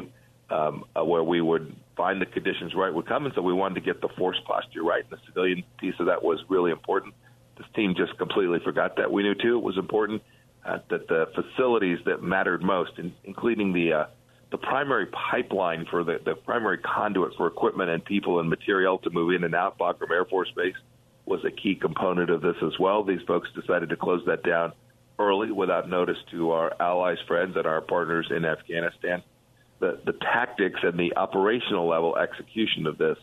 um, 0.50 0.84
uh, 0.94 1.04
where 1.04 1.22
we 1.22 1.40
would 1.40 1.74
find 1.96 2.20
the 2.20 2.26
conditions 2.26 2.74
right 2.74 2.92
would 2.92 3.06
come, 3.06 3.24
and 3.24 3.34
so 3.34 3.40
we 3.40 3.54
wanted 3.54 3.76
to 3.76 3.80
get 3.80 4.02
the 4.02 4.08
force 4.16 4.38
posture 4.46 4.82
right. 4.82 5.04
And 5.10 5.18
the 5.18 5.22
civilian 5.26 5.64
piece 5.78 5.94
of 5.98 6.06
that 6.06 6.22
was 6.22 6.38
really 6.50 6.70
important. 6.70 7.14
Team 7.78 7.94
just 7.96 8.18
completely 8.18 8.58
forgot 8.64 8.96
that. 8.96 9.12
We 9.12 9.22
knew 9.22 9.34
too 9.34 9.56
it 9.58 9.62
was 9.62 9.78
important 9.78 10.22
uh, 10.66 10.78
that 10.90 11.08
the 11.08 11.26
facilities 11.34 11.98
that 12.06 12.22
mattered 12.22 12.62
most, 12.62 12.92
in, 12.98 13.14
including 13.24 13.72
the 13.72 13.92
uh, 13.92 14.06
the 14.50 14.58
primary 14.58 15.06
pipeline 15.06 15.86
for 15.90 16.02
the, 16.04 16.18
the 16.24 16.34
primary 16.34 16.78
conduit 16.78 17.34
for 17.36 17.46
equipment 17.46 17.90
and 17.90 18.04
people 18.04 18.40
and 18.40 18.48
material 18.48 18.98
to 18.98 19.10
move 19.10 19.34
in 19.34 19.44
and 19.44 19.54
out, 19.54 19.78
Bagram 19.78 20.10
Air 20.10 20.24
Force 20.24 20.50
Base, 20.56 20.74
was 21.26 21.44
a 21.44 21.50
key 21.50 21.74
component 21.74 22.30
of 22.30 22.40
this 22.40 22.56
as 22.62 22.72
well. 22.80 23.04
These 23.04 23.20
folks 23.26 23.48
decided 23.54 23.90
to 23.90 23.96
close 23.96 24.22
that 24.26 24.42
down 24.42 24.72
early 25.18 25.52
without 25.52 25.88
notice 25.88 26.16
to 26.30 26.50
our 26.52 26.74
allies, 26.80 27.18
friends, 27.26 27.56
and 27.56 27.66
our 27.66 27.82
partners 27.82 28.28
in 28.34 28.44
Afghanistan 28.44 29.22
the, 29.80 30.00
the 30.04 30.12
tactics 30.12 30.80
and 30.82 30.98
the 30.98 31.16
operational 31.16 31.86
level 31.88 32.16
execution 32.16 32.86
of 32.86 32.98
this 32.98 33.18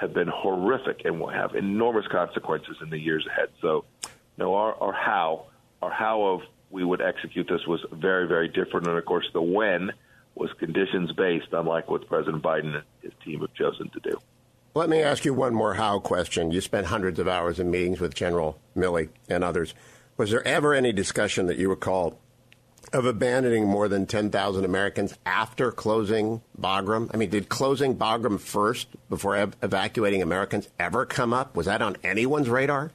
have 0.00 0.14
been 0.14 0.28
horrific 0.28 1.02
and 1.04 1.20
will 1.20 1.28
have 1.28 1.54
enormous 1.54 2.06
consequences 2.06 2.76
in 2.82 2.88
the 2.88 2.98
years 2.98 3.26
ahead. 3.26 3.48
So, 3.60 3.84
you 4.38 4.44
our, 4.54 4.74
our 4.80 4.92
how, 4.92 5.46
our 5.82 5.90
how 5.90 6.22
of 6.22 6.40
we 6.70 6.84
would 6.84 7.02
execute 7.02 7.48
this 7.48 7.66
was 7.66 7.84
very, 7.92 8.26
very 8.26 8.48
different. 8.48 8.86
And 8.86 8.96
of 8.96 9.04
course, 9.04 9.28
the 9.32 9.42
when 9.42 9.92
was 10.34 10.50
conditions 10.58 11.12
based, 11.12 11.48
unlike 11.52 11.90
what 11.90 12.06
President 12.08 12.42
Biden 12.42 12.76
and 12.76 12.84
his 13.02 13.12
team 13.24 13.40
have 13.40 13.52
chosen 13.54 13.90
to 13.90 14.00
do. 14.00 14.18
Let 14.74 14.88
me 14.88 15.02
ask 15.02 15.24
you 15.24 15.34
one 15.34 15.52
more 15.52 15.74
how 15.74 15.98
question. 15.98 16.50
You 16.50 16.60
spent 16.60 16.86
hundreds 16.86 17.18
of 17.18 17.28
hours 17.28 17.58
in 17.58 17.70
meetings 17.70 18.00
with 18.00 18.14
General 18.14 18.58
Milley 18.76 19.08
and 19.28 19.44
others. 19.44 19.74
Was 20.16 20.30
there 20.30 20.46
ever 20.46 20.72
any 20.72 20.92
discussion 20.92 21.46
that 21.46 21.58
you 21.58 21.68
recall 21.68 22.18
of 22.92 23.04
abandoning 23.04 23.66
more 23.66 23.88
than 23.88 24.06
10,000 24.06 24.64
Americans 24.64 25.14
after 25.24 25.70
closing 25.70 26.42
Bagram? 26.60 27.10
I 27.12 27.16
mean, 27.16 27.30
did 27.30 27.48
closing 27.48 27.96
Bagram 27.96 28.40
first 28.40 28.88
before 29.08 29.36
ev- 29.36 29.56
evacuating 29.62 30.22
Americans 30.22 30.68
ever 30.78 31.06
come 31.06 31.32
up? 31.32 31.56
Was 31.56 31.66
that 31.66 31.82
on 31.82 31.96
anyone's 32.02 32.48
radar? 32.48 32.90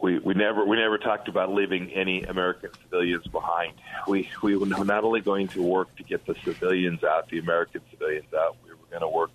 We, 0.00 0.18
we 0.18 0.34
never 0.34 0.64
we 0.66 0.76
never 0.76 0.98
talked 0.98 1.28
about 1.28 1.54
leaving 1.54 1.92
any 1.92 2.24
American 2.24 2.70
civilians 2.82 3.24
behind. 3.28 3.74
We 4.08 4.28
we 4.42 4.56
were 4.56 4.66
not 4.66 5.04
only 5.04 5.20
going 5.20 5.46
to 5.48 5.62
work 5.62 5.94
to 5.94 6.02
get 6.02 6.26
the 6.26 6.34
civilians 6.42 7.04
out, 7.04 7.28
the 7.28 7.38
American 7.38 7.82
civilians 7.88 8.34
out. 8.34 8.56
We 8.64 8.70
were 8.70 8.86
going 8.90 9.02
to 9.02 9.08
work 9.08 9.30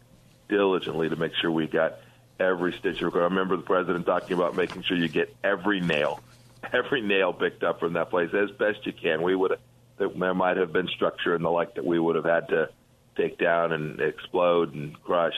diligently 0.49 1.07
to 1.07 1.15
make 1.15 1.33
sure 1.35 1.49
we 1.51 1.67
got 1.67 1.99
every 2.39 2.73
stitch 2.73 3.01
of 3.01 3.15
I 3.15 3.19
remember 3.19 3.55
the 3.57 3.63
president 3.63 4.05
talking 4.05 4.33
about 4.33 4.55
making 4.55 4.83
sure 4.83 4.97
you 4.97 5.07
get 5.07 5.33
every 5.43 5.79
nail, 5.79 6.19
every 6.73 7.01
nail 7.01 7.33
picked 7.33 7.63
up 7.63 7.79
from 7.79 7.93
that 7.93 8.09
place 8.09 8.29
as 8.33 8.49
best 8.57 8.85
you 8.85 8.93
can. 8.93 9.21
We 9.21 9.35
would 9.35 9.57
there 9.97 10.33
might 10.33 10.57
have 10.57 10.71
been 10.71 10.87
structure 10.87 11.33
and 11.33 11.43
the 11.43 11.49
like 11.49 11.73
that 11.75 11.85
we 11.85 11.99
would 11.99 12.15
have 12.15 12.25
had 12.25 12.47
to 12.49 12.69
take 13.15 13.39
down 13.39 13.71
and 13.71 13.99
explode 13.99 14.73
and 14.75 15.01
crush 15.03 15.33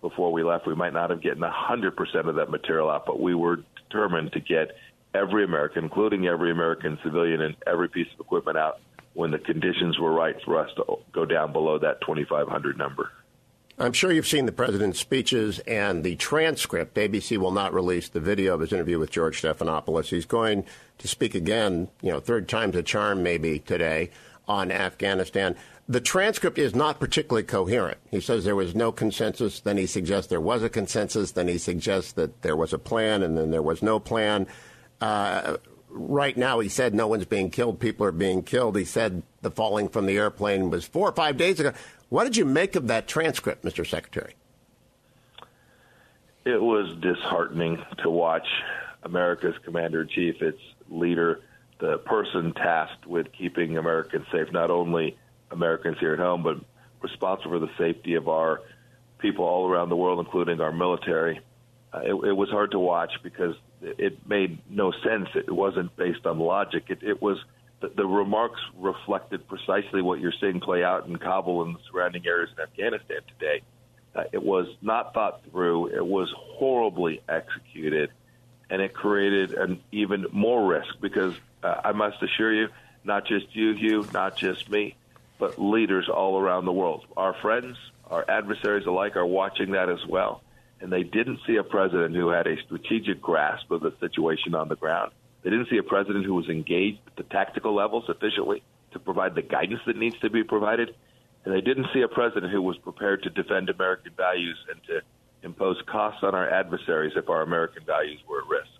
before 0.00 0.32
we 0.32 0.44
left. 0.44 0.66
We 0.66 0.74
might 0.74 0.92
not 0.92 1.10
have 1.10 1.22
gotten 1.22 1.42
100% 1.42 2.28
of 2.28 2.36
that 2.36 2.48
material 2.48 2.90
out, 2.90 3.06
but 3.06 3.20
we 3.20 3.34
were 3.34 3.64
determined 3.88 4.32
to 4.32 4.40
get 4.40 4.76
every 5.14 5.44
American, 5.44 5.84
including 5.84 6.26
every 6.26 6.50
American 6.52 6.98
civilian, 7.02 7.40
and 7.40 7.56
every 7.66 7.88
piece 7.88 8.06
of 8.14 8.20
equipment 8.20 8.56
out 8.56 8.80
when 9.14 9.30
the 9.30 9.38
conditions 9.38 9.98
were 9.98 10.12
right 10.12 10.36
for 10.44 10.58
us 10.58 10.70
to 10.76 10.84
go 11.12 11.24
down 11.24 11.52
below 11.52 11.78
that 11.78 12.00
2,500 12.02 12.78
number. 12.78 13.10
I'm 13.76 13.92
sure 13.92 14.12
you've 14.12 14.28
seen 14.28 14.46
the 14.46 14.52
president's 14.52 15.00
speeches 15.00 15.58
and 15.60 16.04
the 16.04 16.14
transcript. 16.14 16.94
ABC 16.94 17.36
will 17.38 17.50
not 17.50 17.74
release 17.74 18.08
the 18.08 18.20
video 18.20 18.54
of 18.54 18.60
his 18.60 18.72
interview 18.72 19.00
with 19.00 19.10
George 19.10 19.42
Stephanopoulos. 19.42 20.10
He's 20.10 20.26
going 20.26 20.64
to 20.98 21.08
speak 21.08 21.34
again, 21.34 21.88
you 22.00 22.12
know, 22.12 22.20
third 22.20 22.48
time's 22.48 22.76
a 22.76 22.84
charm 22.84 23.24
maybe 23.24 23.58
today 23.58 24.10
on 24.46 24.70
Afghanistan. 24.70 25.56
The 25.88 26.00
transcript 26.00 26.56
is 26.56 26.74
not 26.74 27.00
particularly 27.00 27.42
coherent. 27.42 27.98
He 28.12 28.20
says 28.20 28.44
there 28.44 28.54
was 28.54 28.76
no 28.76 28.92
consensus, 28.92 29.58
then 29.58 29.76
he 29.76 29.86
suggests 29.86 30.28
there 30.28 30.40
was 30.40 30.62
a 30.62 30.68
consensus, 30.68 31.32
then 31.32 31.48
he 31.48 31.58
suggests 31.58 32.12
that 32.12 32.42
there 32.42 32.56
was 32.56 32.72
a 32.72 32.78
plan, 32.78 33.24
and 33.24 33.36
then 33.36 33.50
there 33.50 33.60
was 33.60 33.82
no 33.82 33.98
plan. 33.98 34.46
Uh, 35.00 35.56
right 35.90 36.36
now, 36.36 36.60
he 36.60 36.68
said 36.68 36.94
no 36.94 37.08
one's 37.08 37.24
being 37.24 37.50
killed, 37.50 37.80
people 37.80 38.06
are 38.06 38.12
being 38.12 38.42
killed. 38.42 38.76
He 38.76 38.84
said 38.84 39.22
the 39.42 39.50
falling 39.50 39.88
from 39.88 40.06
the 40.06 40.16
airplane 40.16 40.70
was 40.70 40.84
four 40.84 41.08
or 41.08 41.12
five 41.12 41.36
days 41.36 41.60
ago. 41.60 41.72
What 42.08 42.24
did 42.24 42.36
you 42.36 42.44
make 42.44 42.76
of 42.76 42.86
that 42.88 43.06
transcript, 43.08 43.64
Mr. 43.64 43.86
Secretary? 43.86 44.34
It 46.44 46.60
was 46.60 46.94
disheartening 47.00 47.82
to 48.02 48.10
watch 48.10 48.46
America's 49.02 49.54
commander 49.64 50.02
in 50.02 50.08
chief, 50.08 50.42
its 50.42 50.60
leader, 50.90 51.40
the 51.78 51.98
person 51.98 52.52
tasked 52.52 53.06
with 53.06 53.32
keeping 53.32 53.78
Americans 53.78 54.26
safe, 54.30 54.52
not 54.52 54.70
only 54.70 55.16
Americans 55.50 55.96
here 55.98 56.12
at 56.12 56.18
home, 56.18 56.42
but 56.42 56.58
responsible 57.00 57.52
for 57.52 57.58
the 57.58 57.70
safety 57.78 58.14
of 58.14 58.28
our 58.28 58.60
people 59.18 59.44
all 59.44 59.68
around 59.68 59.88
the 59.88 59.96
world, 59.96 60.18
including 60.18 60.60
our 60.60 60.72
military. 60.72 61.40
Uh, 61.92 62.00
it, 62.00 62.14
it 62.28 62.32
was 62.32 62.50
hard 62.50 62.70
to 62.72 62.78
watch 62.78 63.12
because 63.22 63.54
it 63.80 64.26
made 64.26 64.58
no 64.70 64.92
sense. 64.92 65.28
It 65.34 65.50
wasn't 65.50 65.94
based 65.96 66.26
on 66.26 66.38
logic. 66.38 66.84
It, 66.88 67.02
it 67.02 67.20
was 67.20 67.38
the, 67.88 68.06
remarks 68.06 68.60
reflected 68.76 69.46
precisely 69.48 70.02
what 70.02 70.20
you're 70.20 70.32
seeing 70.40 70.60
play 70.60 70.84
out 70.84 71.06
in 71.06 71.16
Kabul 71.16 71.62
and 71.62 71.74
the 71.74 71.80
surrounding 71.90 72.26
areas 72.26 72.50
in 72.56 72.62
Afghanistan 72.62 73.18
today. 73.38 73.62
Uh, 74.14 74.24
it 74.32 74.42
was 74.42 74.68
not 74.80 75.12
thought 75.14 75.42
through. 75.50 75.88
It 75.88 76.06
was 76.06 76.32
horribly 76.36 77.20
executed, 77.28 78.10
and 78.70 78.80
it 78.80 78.94
created 78.94 79.54
an 79.54 79.80
even 79.92 80.26
more 80.32 80.66
risk 80.66 81.00
because 81.00 81.34
uh, 81.62 81.80
I 81.84 81.92
must 81.92 82.22
assure 82.22 82.52
you, 82.52 82.68
not 83.02 83.26
just 83.26 83.54
you, 83.56 83.72
Hugh, 83.74 84.08
not 84.12 84.36
just 84.36 84.70
me, 84.70 84.94
but 85.38 85.60
leaders 85.60 86.08
all 86.08 86.38
around 86.38 86.64
the 86.64 86.72
world, 86.72 87.04
our 87.16 87.34
friends, 87.34 87.76
our 88.08 88.24
adversaries 88.28 88.86
alike, 88.86 89.16
are 89.16 89.26
watching 89.26 89.72
that 89.72 89.88
as 89.88 90.06
well. 90.06 90.42
And 90.80 90.92
they 90.92 91.02
didn't 91.02 91.40
see 91.46 91.56
a 91.56 91.64
president 91.64 92.14
who 92.14 92.28
had 92.28 92.46
a 92.46 92.60
strategic 92.62 93.20
grasp 93.20 93.70
of 93.70 93.80
the 93.80 93.92
situation 94.00 94.54
on 94.54 94.68
the 94.68 94.76
ground 94.76 95.12
they 95.44 95.50
didn't 95.50 95.68
see 95.68 95.76
a 95.76 95.82
president 95.82 96.24
who 96.24 96.34
was 96.34 96.48
engaged 96.48 97.00
at 97.06 97.16
the 97.16 97.22
tactical 97.24 97.74
level 97.74 98.02
sufficiently 98.06 98.62
to 98.92 98.98
provide 98.98 99.34
the 99.34 99.42
guidance 99.42 99.80
that 99.86 99.96
needs 99.96 100.18
to 100.20 100.30
be 100.30 100.42
provided. 100.42 100.94
And 101.44 101.54
they 101.54 101.60
didn't 101.60 101.88
see 101.92 102.00
a 102.00 102.08
president 102.08 102.50
who 102.50 102.62
was 102.62 102.78
prepared 102.78 103.22
to 103.24 103.30
defend 103.30 103.68
American 103.68 104.12
values 104.16 104.56
and 104.70 104.82
to 104.84 105.02
impose 105.42 105.76
costs 105.86 106.22
on 106.22 106.34
our 106.34 106.48
adversaries 106.48 107.12
if 107.14 107.28
our 107.28 107.42
American 107.42 107.84
values 107.84 108.18
were 108.26 108.40
at 108.40 108.48
risk. 108.48 108.70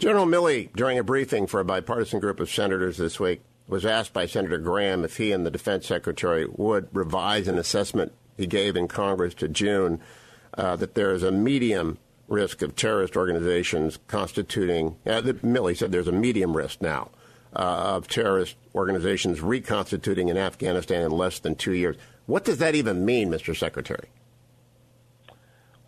General 0.00 0.26
Milley, 0.26 0.72
during 0.74 0.98
a 0.98 1.04
briefing 1.04 1.46
for 1.46 1.60
a 1.60 1.64
bipartisan 1.64 2.18
group 2.18 2.40
of 2.40 2.50
senators 2.50 2.96
this 2.96 3.20
week, 3.20 3.42
was 3.68 3.86
asked 3.86 4.12
by 4.12 4.26
Senator 4.26 4.58
Graham 4.58 5.04
if 5.04 5.18
he 5.18 5.30
and 5.30 5.46
the 5.46 5.50
defense 5.50 5.86
secretary 5.86 6.44
would 6.50 6.88
revise 6.92 7.46
an 7.46 7.56
assessment 7.56 8.12
he 8.36 8.48
gave 8.48 8.74
in 8.74 8.88
Congress 8.88 9.34
to 9.34 9.46
June 9.46 10.00
uh, 10.54 10.74
that 10.74 10.94
there 10.94 11.12
is 11.12 11.22
a 11.22 11.30
medium 11.30 11.98
risk 12.28 12.62
of 12.62 12.74
terrorist 12.76 13.16
organizations 13.16 13.98
constituting, 14.06 14.96
uh, 15.06 15.22
Milley 15.22 15.76
said 15.76 15.92
there's 15.92 16.08
a 16.08 16.12
medium 16.12 16.56
risk 16.56 16.80
now 16.80 17.10
uh, 17.54 17.96
of 17.96 18.08
terrorist 18.08 18.56
organizations 18.74 19.40
reconstituting 19.40 20.28
in 20.28 20.36
Afghanistan 20.36 21.02
in 21.02 21.10
less 21.10 21.38
than 21.38 21.54
two 21.54 21.72
years. 21.72 21.96
What 22.26 22.44
does 22.44 22.58
that 22.58 22.74
even 22.74 23.04
mean, 23.04 23.30
Mr. 23.30 23.56
Secretary? 23.56 24.08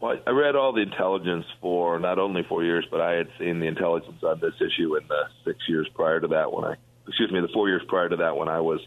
Well, 0.00 0.18
I 0.26 0.30
read 0.30 0.54
all 0.54 0.72
the 0.72 0.82
intelligence 0.82 1.46
for 1.62 1.98
not 1.98 2.18
only 2.18 2.42
four 2.42 2.62
years, 2.62 2.86
but 2.90 3.00
I 3.00 3.12
had 3.12 3.28
seen 3.38 3.60
the 3.60 3.66
intelligence 3.66 4.22
on 4.22 4.38
this 4.40 4.54
issue 4.60 4.96
in 4.96 5.08
the 5.08 5.22
six 5.44 5.58
years 5.68 5.88
prior 5.94 6.20
to 6.20 6.28
that 6.28 6.52
when 6.52 6.64
I, 6.64 6.74
excuse 7.08 7.32
me, 7.32 7.40
the 7.40 7.48
four 7.54 7.68
years 7.68 7.82
prior 7.88 8.10
to 8.10 8.16
that 8.16 8.36
when 8.36 8.48
I 8.48 8.60
was 8.60 8.80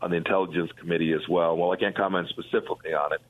on 0.00 0.10
the 0.10 0.16
intelligence 0.16 0.70
committee 0.78 1.12
as 1.12 1.28
well. 1.28 1.56
Well, 1.56 1.72
I 1.72 1.76
can't 1.76 1.96
comment 1.96 2.28
specifically 2.28 2.94
on 2.94 3.12
it. 3.12 3.20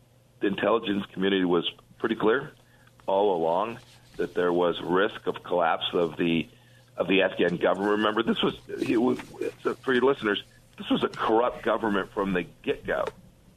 The 0.41 0.49
intelligence 0.49 1.05
community 1.15 1.45
was 1.45 1.69
pretty 1.99 2.17
clear 2.17 2.53
all 3.11 3.35
along 3.37 3.79
that 4.17 4.35
there 4.35 4.53
was 4.53 4.81
risk 4.81 5.27
of 5.27 5.43
collapse 5.43 5.87
of 5.93 6.17
the 6.17 6.49
of 6.97 7.09
the 7.09 7.23
Afghan 7.23 7.57
government. 7.57 7.93
Remember, 7.93 8.23
this 8.23 8.43
was, 8.43 8.55
was 8.69 9.19
for 9.83 9.95
your 9.95 10.03
listeners. 10.03 10.43
This 10.77 10.89
was 10.91 11.03
a 11.03 11.09
corrupt 11.09 11.63
government 11.63 12.13
from 12.13 12.35
the 12.35 12.45
get 12.63 12.87
go. 12.87 13.07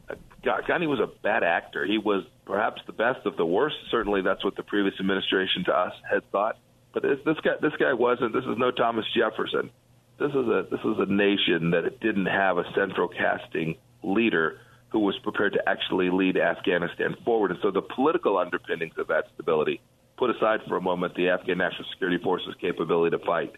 Uh, 0.09 0.15
Ghani 0.43 0.87
was 0.87 0.99
a 0.99 1.07
bad 1.07 1.43
actor. 1.43 1.85
He 1.85 1.97
was 1.97 2.23
perhaps 2.45 2.81
the 2.85 2.93
best 2.93 3.25
of 3.25 3.35
the 3.35 3.45
worst. 3.45 3.75
Certainly, 3.91 4.21
that's 4.21 4.43
what 4.43 4.55
the 4.55 4.63
previous 4.63 4.95
administration 4.99 5.65
to 5.65 5.73
us 5.75 5.93
had 6.09 6.29
thought. 6.31 6.57
But 6.93 7.03
this, 7.03 7.19
this 7.25 7.39
guy, 7.41 7.55
this 7.61 7.73
guy 7.77 7.93
wasn't. 7.93 8.33
This 8.33 8.45
is 8.45 8.57
no 8.57 8.71
Thomas 8.71 9.05
Jefferson. 9.15 9.69
This 10.19 10.31
is 10.31 10.47
a 10.47 10.67
this 10.71 10.79
is 10.79 10.97
a 10.99 11.05
nation 11.05 11.71
that 11.71 11.99
didn't 11.99 12.27
have 12.27 12.57
a 12.57 12.65
central 12.73 13.07
casting 13.07 13.75
leader 14.03 14.59
who 14.93 14.99
was 14.99 15.17
prepared 15.23 15.53
to 15.53 15.69
actually 15.69 16.11
lead 16.11 16.37
Afghanistan 16.37 17.15
forward. 17.25 17.49
And 17.49 17.59
so 17.63 17.71
the 17.71 17.81
political 17.81 18.37
underpinnings 18.37 18.93
of 18.97 19.07
that 19.07 19.25
stability, 19.33 19.81
put 20.17 20.29
aside 20.29 20.61
for 20.67 20.77
a 20.77 20.81
moment 20.81 21.15
the 21.15 21.29
Afghan 21.29 21.57
National 21.57 21.89
Security 21.91 22.23
Forces' 22.23 22.53
capability 22.61 23.17
to 23.17 23.25
fight, 23.25 23.55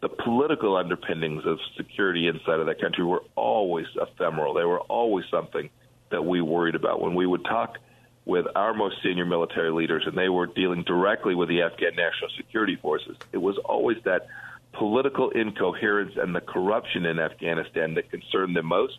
the 0.00 0.08
political 0.08 0.76
underpinnings 0.76 1.44
of 1.44 1.58
security 1.76 2.26
inside 2.26 2.58
of 2.58 2.66
that 2.66 2.80
country 2.80 3.04
were 3.04 3.22
always 3.36 3.86
ephemeral. 4.00 4.54
They 4.54 4.64
were 4.64 4.80
always 4.80 5.26
something 5.30 5.68
that 6.10 6.24
we 6.24 6.40
worried 6.40 6.74
about. 6.74 7.02
When 7.02 7.14
we 7.14 7.26
would 7.26 7.44
talk 7.44 7.76
with 8.24 8.46
our 8.56 8.72
most 8.72 8.96
senior 9.02 9.26
military 9.26 9.70
leaders 9.70 10.04
and 10.06 10.16
they 10.16 10.30
were 10.30 10.46
dealing 10.46 10.84
directly 10.84 11.34
with 11.34 11.50
the 11.50 11.60
Afghan 11.60 11.96
National 11.96 12.30
Security 12.34 12.76
Forces, 12.76 13.16
it 13.32 13.38
was 13.38 13.58
always 13.58 13.98
that 14.04 14.26
political 14.72 15.28
incoherence 15.30 16.12
and 16.16 16.34
the 16.34 16.40
corruption 16.40 17.04
in 17.04 17.18
Afghanistan 17.18 17.92
that 17.94 18.10
concerned 18.10 18.56
them 18.56 18.66
most 18.66 18.98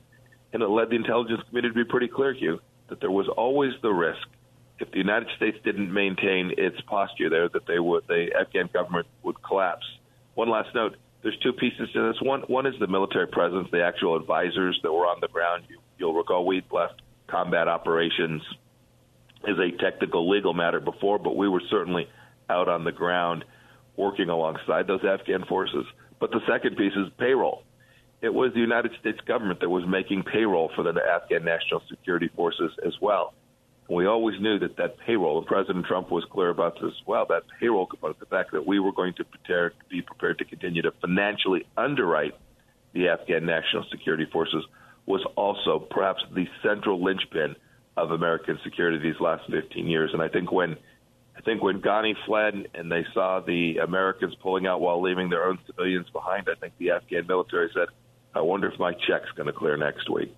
and 0.53 0.63
it 0.63 0.67
led 0.67 0.89
the 0.89 0.95
intelligence 0.95 1.41
community 1.47 1.73
to 1.73 1.85
be 1.85 1.89
pretty 1.89 2.07
clear, 2.07 2.33
Hugh, 2.33 2.59
that 2.89 2.99
there 2.99 3.11
was 3.11 3.27
always 3.27 3.73
the 3.81 3.89
risk 3.89 4.27
if 4.79 4.91
the 4.91 4.97
United 4.97 5.27
States 5.35 5.57
didn't 5.63 5.93
maintain 5.93 6.53
its 6.57 6.79
posture 6.81 7.29
there 7.29 7.49
that 7.49 7.67
they 7.67 7.79
would 7.79 8.07
the 8.07 8.29
Afghan 8.39 8.69
government 8.73 9.07
would 9.23 9.41
collapse. 9.43 9.85
One 10.35 10.49
last 10.49 10.73
note: 10.73 10.95
there's 11.21 11.37
two 11.43 11.53
pieces 11.53 11.89
to 11.93 12.07
this. 12.07 12.21
One 12.21 12.41
one 12.41 12.65
is 12.65 12.75
the 12.79 12.87
military 12.87 13.27
presence, 13.27 13.67
the 13.71 13.83
actual 13.83 14.15
advisors 14.15 14.79
that 14.83 14.91
were 14.91 15.05
on 15.05 15.19
the 15.21 15.27
ground. 15.27 15.63
You, 15.69 15.79
you'll 15.97 16.13
recall 16.13 16.45
we 16.45 16.63
left 16.71 17.01
combat 17.27 17.67
operations 17.67 18.41
as 19.47 19.57
a 19.57 19.71
technical 19.77 20.29
legal 20.29 20.53
matter 20.53 20.79
before, 20.79 21.19
but 21.19 21.35
we 21.35 21.47
were 21.47 21.61
certainly 21.69 22.07
out 22.49 22.67
on 22.67 22.83
the 22.83 22.91
ground 22.91 23.45
working 23.95 24.29
alongside 24.29 24.87
those 24.87 25.03
Afghan 25.03 25.45
forces. 25.45 25.85
But 26.19 26.31
the 26.31 26.41
second 26.47 26.77
piece 26.77 26.93
is 26.93 27.07
payroll 27.17 27.63
it 28.21 28.33
was 28.33 28.53
the 28.53 28.59
United 28.59 28.91
States 28.99 29.19
government 29.25 29.61
that 29.61 29.69
was 29.69 29.85
making 29.87 30.23
payroll 30.23 30.71
for 30.75 30.83
the 30.83 30.93
Afghan 30.99 31.45
National 31.45 31.81
Security 31.89 32.29
Forces 32.35 32.71
as 32.85 32.93
well. 33.01 33.33
And 33.87 33.97
we 33.97 34.05
always 34.05 34.39
knew 34.41 34.59
that 34.59 34.77
that 34.77 34.97
payroll, 34.99 35.37
and 35.37 35.47
President 35.47 35.85
Trump 35.85 36.11
was 36.11 36.25
clear 36.31 36.49
about 36.49 36.75
this 36.75 36.91
as 36.91 37.07
well, 37.07 37.25
that 37.29 37.43
payroll 37.59 37.85
component, 37.85 38.19
the 38.19 38.25
fact 38.25 38.51
that 38.51 38.65
we 38.67 38.79
were 38.79 38.91
going 38.91 39.13
to 39.15 39.23
prepare, 39.23 39.73
be 39.89 40.01
prepared 40.01 40.37
to 40.39 40.45
continue 40.45 40.81
to 40.81 40.91
financially 41.01 41.65
underwrite 41.77 42.33
the 42.93 43.07
Afghan 43.07 43.45
National 43.45 43.85
Security 43.89 44.25
Forces 44.31 44.65
was 45.05 45.25
also 45.35 45.79
perhaps 45.79 46.21
the 46.35 46.45
central 46.61 47.03
linchpin 47.03 47.55
of 47.97 48.11
American 48.11 48.59
security 48.63 48.97
these 48.99 49.19
last 49.19 49.49
15 49.49 49.87
years. 49.87 50.11
And 50.13 50.21
I 50.21 50.27
think 50.27 50.51
when 50.51 50.77
I 51.35 51.41
think 51.41 51.63
when 51.63 51.81
Ghani 51.81 52.15
fled 52.25 52.67
and 52.73 52.91
they 52.91 53.05
saw 53.13 53.39
the 53.39 53.77
Americans 53.77 54.35
pulling 54.41 54.67
out 54.67 54.81
while 54.81 55.01
leaving 55.01 55.29
their 55.29 55.45
own 55.45 55.57
civilians 55.65 56.09
behind, 56.09 56.49
I 56.49 56.59
think 56.59 56.73
the 56.77 56.91
Afghan 56.91 57.27
military 57.27 57.69
said, 57.73 57.87
I 58.33 58.41
wonder 58.41 58.71
if 58.71 58.79
my 58.79 58.93
check's 58.93 59.31
going 59.35 59.47
to 59.47 59.53
clear 59.53 59.77
next 59.77 60.09
week. 60.09 60.35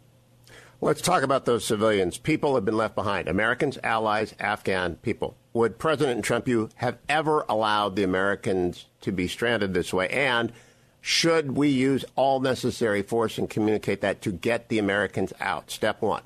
Let's 0.84 1.02
talk 1.02 1.22
about 1.22 1.46
those 1.46 1.64
civilians. 1.64 2.18
People 2.18 2.56
have 2.56 2.66
been 2.66 2.78
left 2.78 2.96
behind. 2.96 3.28
Americans, 3.28 3.78
allies, 3.84 4.34
Afghan 4.40 4.96
people. 4.96 5.36
Would 5.54 5.78
President 5.78 6.26
Trump 6.26 6.48
you 6.48 6.70
have 6.76 6.98
ever 7.08 7.46
allowed 7.48 7.96
the 7.96 8.04
Americans 8.04 8.86
to 9.02 9.12
be 9.12 9.28
stranded 9.28 9.76
this 9.76 9.94
way? 9.94 10.10
And 10.10 10.52
should 11.00 11.52
we 11.56 11.68
use 11.70 12.04
all 12.16 12.40
necessary 12.40 13.04
force 13.04 13.38
and 13.38 13.50
communicate 13.50 14.02
that 14.02 14.22
to 14.22 14.32
get 14.32 14.70
the 14.70 14.80
Americans 14.80 15.34
out? 15.40 15.70
Step 15.70 16.02
one. 16.02 16.24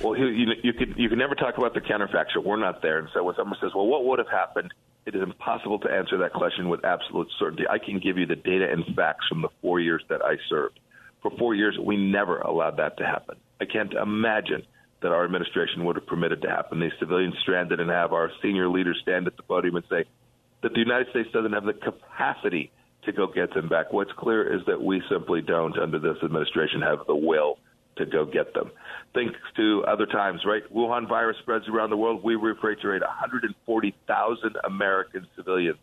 Well, 0.00 0.16
you, 0.16 0.52
you 0.62 0.72
can 0.72 0.94
you 0.96 1.08
can 1.08 1.18
never 1.18 1.34
talk 1.34 1.58
about 1.58 1.74
the 1.74 1.80
counterfactual. 1.80 2.44
We're 2.44 2.56
not 2.56 2.82
there. 2.82 2.98
And 2.98 3.08
so 3.12 3.24
when 3.24 3.34
someone 3.34 3.58
says, 3.60 3.70
"Well, 3.74 3.86
what 3.86 4.04
would 4.04 4.18
have 4.18 4.28
happened?" 4.28 4.72
It 5.10 5.16
is 5.16 5.22
impossible 5.24 5.80
to 5.80 5.90
answer 5.90 6.18
that 6.18 6.32
question 6.32 6.68
with 6.68 6.84
absolute 6.84 7.26
certainty. 7.36 7.64
I 7.68 7.78
can 7.78 7.98
give 7.98 8.16
you 8.16 8.26
the 8.26 8.36
data 8.36 8.70
and 8.70 8.94
facts 8.94 9.26
from 9.28 9.42
the 9.42 9.48
four 9.60 9.80
years 9.80 10.04
that 10.08 10.22
I 10.22 10.36
served. 10.48 10.78
For 11.20 11.32
four 11.32 11.52
years, 11.52 11.76
we 11.84 11.96
never 11.96 12.38
allowed 12.38 12.76
that 12.76 12.96
to 12.98 13.04
happen. 13.04 13.34
I 13.60 13.64
can't 13.64 13.92
imagine 13.92 14.62
that 15.02 15.10
our 15.10 15.24
administration 15.24 15.84
would 15.84 15.96
have 15.96 16.06
permitted 16.06 16.42
to 16.42 16.48
happen. 16.48 16.78
These 16.78 16.92
civilians 17.00 17.34
stranded 17.42 17.80
and 17.80 17.90
have 17.90 18.12
our 18.12 18.30
senior 18.40 18.68
leaders 18.68 19.00
stand 19.02 19.26
at 19.26 19.36
the 19.36 19.42
podium 19.42 19.74
and 19.74 19.84
say 19.90 20.04
that 20.62 20.74
the 20.74 20.78
United 20.78 21.08
States 21.10 21.28
doesn't 21.32 21.54
have 21.54 21.64
the 21.64 21.72
capacity 21.72 22.70
to 23.02 23.10
go 23.10 23.26
get 23.26 23.52
them 23.52 23.68
back. 23.68 23.92
What's 23.92 24.12
clear 24.16 24.54
is 24.54 24.64
that 24.68 24.80
we 24.80 25.02
simply 25.10 25.40
don't, 25.40 25.76
under 25.76 25.98
this 25.98 26.18
administration, 26.22 26.82
have 26.82 27.00
the 27.08 27.16
will 27.16 27.58
to 28.00 28.06
go 28.06 28.24
get 28.24 28.52
them. 28.54 28.70
Thanks 29.14 29.38
to 29.56 29.84
other 29.86 30.06
times, 30.06 30.42
right? 30.44 30.62
Wuhan 30.74 31.08
virus 31.08 31.36
spreads 31.40 31.68
around 31.68 31.90
the 31.90 31.96
world. 31.96 32.22
We 32.22 32.34
repatriate 32.34 33.00
140,000 33.00 34.56
American 34.64 35.26
civilians 35.36 35.78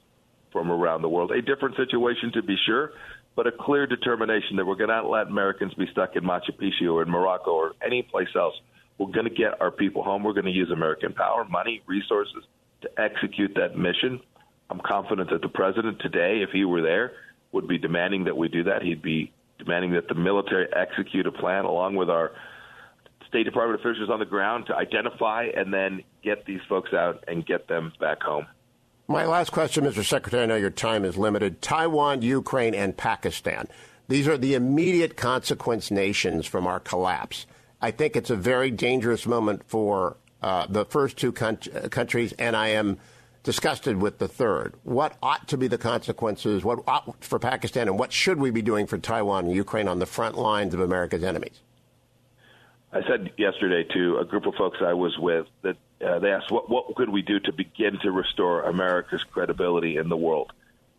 from 0.51 0.71
around 0.71 1.01
the 1.01 1.09
world. 1.09 1.31
A 1.31 1.41
different 1.41 1.75
situation, 1.75 2.31
to 2.33 2.41
be 2.41 2.55
sure, 2.65 2.91
but 3.35 3.47
a 3.47 3.51
clear 3.51 3.85
determination 3.85 4.55
that 4.57 4.65
we're 4.65 4.75
going 4.75 4.89
to 4.89 5.07
let 5.07 5.27
Americans 5.27 5.73
be 5.75 5.87
stuck 5.91 6.15
in 6.15 6.23
Machu 6.23 6.51
Picchu 6.59 6.93
or 6.93 7.03
in 7.03 7.09
Morocco 7.09 7.51
or 7.51 7.73
any 7.85 8.01
place 8.01 8.29
else. 8.35 8.55
We're 8.97 9.11
going 9.11 9.27
to 9.27 9.33
get 9.33 9.61
our 9.61 9.71
people 9.71 10.03
home. 10.03 10.23
We're 10.23 10.33
going 10.33 10.45
to 10.45 10.51
use 10.51 10.71
American 10.71 11.13
power, 11.13 11.45
money, 11.45 11.81
resources 11.85 12.43
to 12.81 12.89
execute 12.99 13.53
that 13.55 13.77
mission. 13.77 14.19
I'm 14.69 14.81
confident 14.85 15.29
that 15.29 15.41
the 15.41 15.49
president 15.49 15.99
today, 15.99 16.41
if 16.41 16.49
he 16.51 16.65
were 16.65 16.81
there, 16.81 17.11
would 17.51 17.67
be 17.67 17.77
demanding 17.77 18.25
that 18.25 18.35
we 18.35 18.47
do 18.47 18.63
that. 18.63 18.81
He'd 18.81 19.01
be 19.01 19.31
demanding 19.59 19.93
that 19.93 20.07
the 20.07 20.15
military 20.15 20.67
execute 20.73 21.25
a 21.27 21.31
plan 21.31 21.65
along 21.65 21.95
with 21.95 22.09
our 22.09 22.31
State 23.27 23.43
Department 23.43 23.79
officials 23.79 24.09
on 24.09 24.19
the 24.19 24.25
ground 24.25 24.67
to 24.67 24.75
identify 24.75 25.47
and 25.55 25.73
then 25.73 26.03
get 26.23 26.45
these 26.45 26.61
folks 26.69 26.93
out 26.93 27.23
and 27.27 27.45
get 27.45 27.67
them 27.67 27.91
back 27.99 28.21
home. 28.21 28.45
My 29.07 29.25
last 29.25 29.51
question, 29.51 29.85
Mr. 29.85 30.03
Secretary, 30.03 30.43
I 30.43 30.45
know 30.45 30.55
your 30.55 30.69
time 30.69 31.05
is 31.05 31.17
limited. 31.17 31.61
Taiwan, 31.61 32.21
Ukraine, 32.21 32.75
and 32.75 32.95
Pakistan. 32.95 33.67
These 34.07 34.27
are 34.27 34.37
the 34.37 34.53
immediate 34.53 35.17
consequence 35.17 35.91
nations 35.91 36.45
from 36.45 36.67
our 36.67 36.79
collapse. 36.79 37.45
I 37.81 37.91
think 37.91 38.15
it's 38.15 38.29
a 38.29 38.35
very 38.35 38.71
dangerous 38.71 39.25
moment 39.25 39.63
for 39.67 40.17
uh, 40.41 40.67
the 40.67 40.85
first 40.85 41.17
two 41.17 41.31
con- 41.31 41.57
countries, 41.89 42.33
and 42.33 42.55
I 42.55 42.69
am 42.69 42.97
disgusted 43.47 44.01
with 44.01 44.17
the 44.17 44.27
third. 44.27 44.73
What 44.83 45.15
ought 45.23 45.47
to 45.47 45.57
be 45.57 45.69
the 45.69 45.77
consequences? 45.77 46.65
What 46.65 46.79
ought 46.85 47.23
for 47.23 47.39
Pakistan, 47.39 47.87
and 47.87 47.97
what 47.97 48.11
should 48.11 48.39
we 48.39 48.51
be 48.51 48.61
doing 48.61 48.87
for 48.87 48.97
Taiwan 48.97 49.45
and 49.45 49.55
Ukraine 49.55 49.87
on 49.87 49.99
the 49.99 50.05
front 50.05 50.37
lines 50.37 50.73
of 50.73 50.81
America's 50.81 51.23
enemies? 51.23 51.61
I 52.91 53.03
said 53.07 53.31
yesterday 53.37 53.85
to 53.93 54.17
a 54.17 54.25
group 54.25 54.47
of 54.47 54.55
folks 54.55 54.79
I 54.81 54.91
was 54.91 55.17
with 55.17 55.47
that 55.61 55.77
uh, 56.05 56.19
they 56.19 56.29
asked 56.29 56.51
what 56.51 56.69
what 56.69 56.93
could 56.95 57.07
we 57.07 57.21
do 57.21 57.39
to 57.39 57.53
begin 57.53 57.97
to 58.01 58.11
restore 58.11 58.63
America's 58.63 59.23
credibility 59.23 59.95
in 59.95 60.09
the 60.09 60.17
world. 60.17 60.51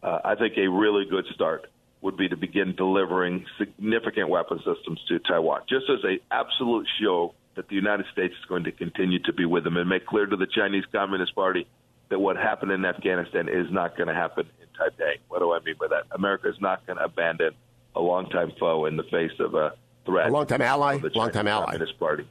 Uh, 0.02 0.20
I 0.24 0.34
think 0.34 0.56
a 0.56 0.68
really 0.68 1.04
good 1.04 1.26
start 1.34 1.66
would 2.00 2.16
be 2.16 2.30
to 2.30 2.36
begin 2.38 2.74
delivering 2.74 3.44
significant 3.58 4.30
weapon 4.30 4.56
systems 4.64 5.04
to 5.08 5.18
Taiwan, 5.18 5.64
just 5.68 5.84
as 5.90 6.02
a 6.02 6.18
absolute 6.30 6.88
show 6.98 7.34
that 7.56 7.68
the 7.68 7.74
United 7.74 8.06
States 8.10 8.32
is 8.40 8.44
going 8.46 8.64
to 8.64 8.72
continue 8.72 9.18
to 9.24 9.34
be 9.34 9.44
with 9.44 9.64
them 9.64 9.76
and 9.76 9.86
make 9.86 10.06
clear 10.06 10.24
to 10.24 10.36
the 10.36 10.46
Chinese 10.46 10.84
Communist 10.90 11.34
Party 11.34 11.66
that 12.10 12.18
what 12.18 12.36
happened 12.36 12.72
in 12.72 12.84
Afghanistan 12.84 13.48
is 13.48 13.70
not 13.70 13.96
going 13.96 14.08
to 14.08 14.14
happen 14.14 14.48
in 14.60 14.66
Taipei. 14.78 15.16
What 15.28 15.40
do 15.40 15.52
I 15.52 15.60
mean 15.60 15.76
by 15.78 15.88
that? 15.88 16.04
America 16.12 16.48
is 16.48 16.60
not 16.60 16.86
going 16.86 16.98
to 16.98 17.04
abandon 17.04 17.52
a 17.94 18.00
longtime 18.00 18.52
foe 18.58 18.86
in 18.86 18.96
the 18.96 19.02
face 19.04 19.32
of 19.40 19.54
a 19.54 19.74
threat. 20.06 20.28
A 20.28 20.32
longtime 20.32 20.62
ally. 20.62 21.00
Longtime 21.14 21.48
ally. 21.48 21.72
Communist 21.72 21.98
Party. 21.98 22.26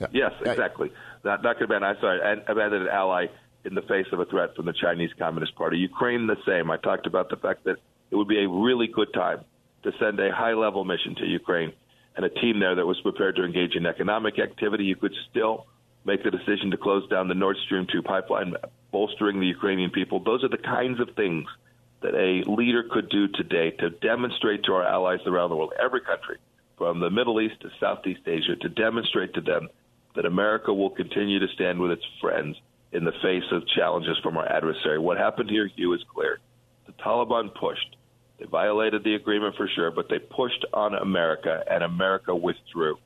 Yeah. 0.00 0.06
Yes, 0.12 0.32
exactly. 0.40 0.90
Not 1.24 1.42
not 1.42 1.58
going 1.58 1.68
to 1.68 1.76
abandon. 1.76 1.96
I 1.96 2.00
sorry, 2.00 2.42
abandon 2.48 2.82
an 2.82 2.88
ally 2.88 3.26
in 3.64 3.74
the 3.74 3.82
face 3.82 4.06
of 4.12 4.18
a 4.18 4.24
threat 4.24 4.56
from 4.56 4.66
the 4.66 4.72
Chinese 4.72 5.10
Communist 5.18 5.54
Party. 5.54 5.78
Ukraine, 5.78 6.26
the 6.26 6.36
same. 6.46 6.70
I 6.70 6.76
talked 6.76 7.06
about 7.06 7.30
the 7.30 7.36
fact 7.36 7.64
that 7.64 7.76
it 8.10 8.16
would 8.16 8.28
be 8.28 8.42
a 8.42 8.48
really 8.48 8.88
good 8.88 9.12
time 9.14 9.44
to 9.84 9.92
send 10.00 10.18
a 10.20 10.32
high-level 10.32 10.84
mission 10.84 11.14
to 11.16 11.26
Ukraine 11.26 11.72
and 12.16 12.24
a 12.24 12.28
team 12.28 12.60
there 12.60 12.74
that 12.74 12.86
was 12.86 13.00
prepared 13.00 13.36
to 13.36 13.44
engage 13.44 13.74
in 13.74 13.86
economic 13.86 14.38
activity. 14.38 14.84
You 14.84 14.96
could 14.96 15.14
still 15.30 15.66
make 16.04 16.22
the 16.24 16.30
decision 16.30 16.70
to 16.72 16.76
close 16.76 17.08
down 17.08 17.28
the 17.28 17.34
Nord 17.34 17.56
Stream 17.64 17.86
2 17.90 18.02
pipeline, 18.02 18.54
bolstering 18.92 19.40
the 19.40 19.46
Ukrainian 19.46 19.90
people. 19.90 20.20
Those 20.20 20.44
are 20.44 20.48
the 20.48 20.58
kinds 20.58 21.00
of 21.00 21.08
things 21.16 21.46
that 22.02 22.14
a 22.14 22.48
leader 22.48 22.84
could 22.90 23.08
do 23.08 23.28
today 23.28 23.70
to 23.70 23.90
demonstrate 23.90 24.64
to 24.64 24.74
our 24.74 24.86
allies 24.86 25.20
around 25.26 25.50
the 25.50 25.56
world, 25.56 25.72
every 25.82 26.00
country, 26.00 26.36
from 26.76 27.00
the 27.00 27.10
Middle 27.10 27.40
East 27.40 27.60
to 27.62 27.70
Southeast 27.80 28.22
Asia, 28.26 28.56
to 28.56 28.68
demonstrate 28.68 29.34
to 29.34 29.40
them 29.40 29.68
that 30.14 30.26
America 30.26 30.72
will 30.72 30.90
continue 30.90 31.38
to 31.38 31.48
stand 31.54 31.80
with 31.80 31.90
its 31.90 32.04
friends 32.20 32.56
in 32.92 33.04
the 33.04 33.12
face 33.22 33.44
of 33.50 33.66
challenges 33.68 34.18
from 34.22 34.36
our 34.36 34.46
adversary. 34.46 34.98
What 34.98 35.16
happened 35.16 35.48
here, 35.48 35.68
Hugh, 35.74 35.94
is 35.94 36.04
clear. 36.12 36.38
The 36.86 36.92
Taliban 36.92 37.54
pushed. 37.54 37.96
They 38.38 38.44
violated 38.46 39.04
the 39.04 39.14
agreement 39.14 39.56
for 39.56 39.68
sure, 39.68 39.90
but 39.90 40.08
they 40.08 40.18
pushed 40.18 40.64
on 40.74 40.94
America, 40.94 41.62
and 41.70 41.82
America 41.82 42.34
withdrew. 42.34 42.98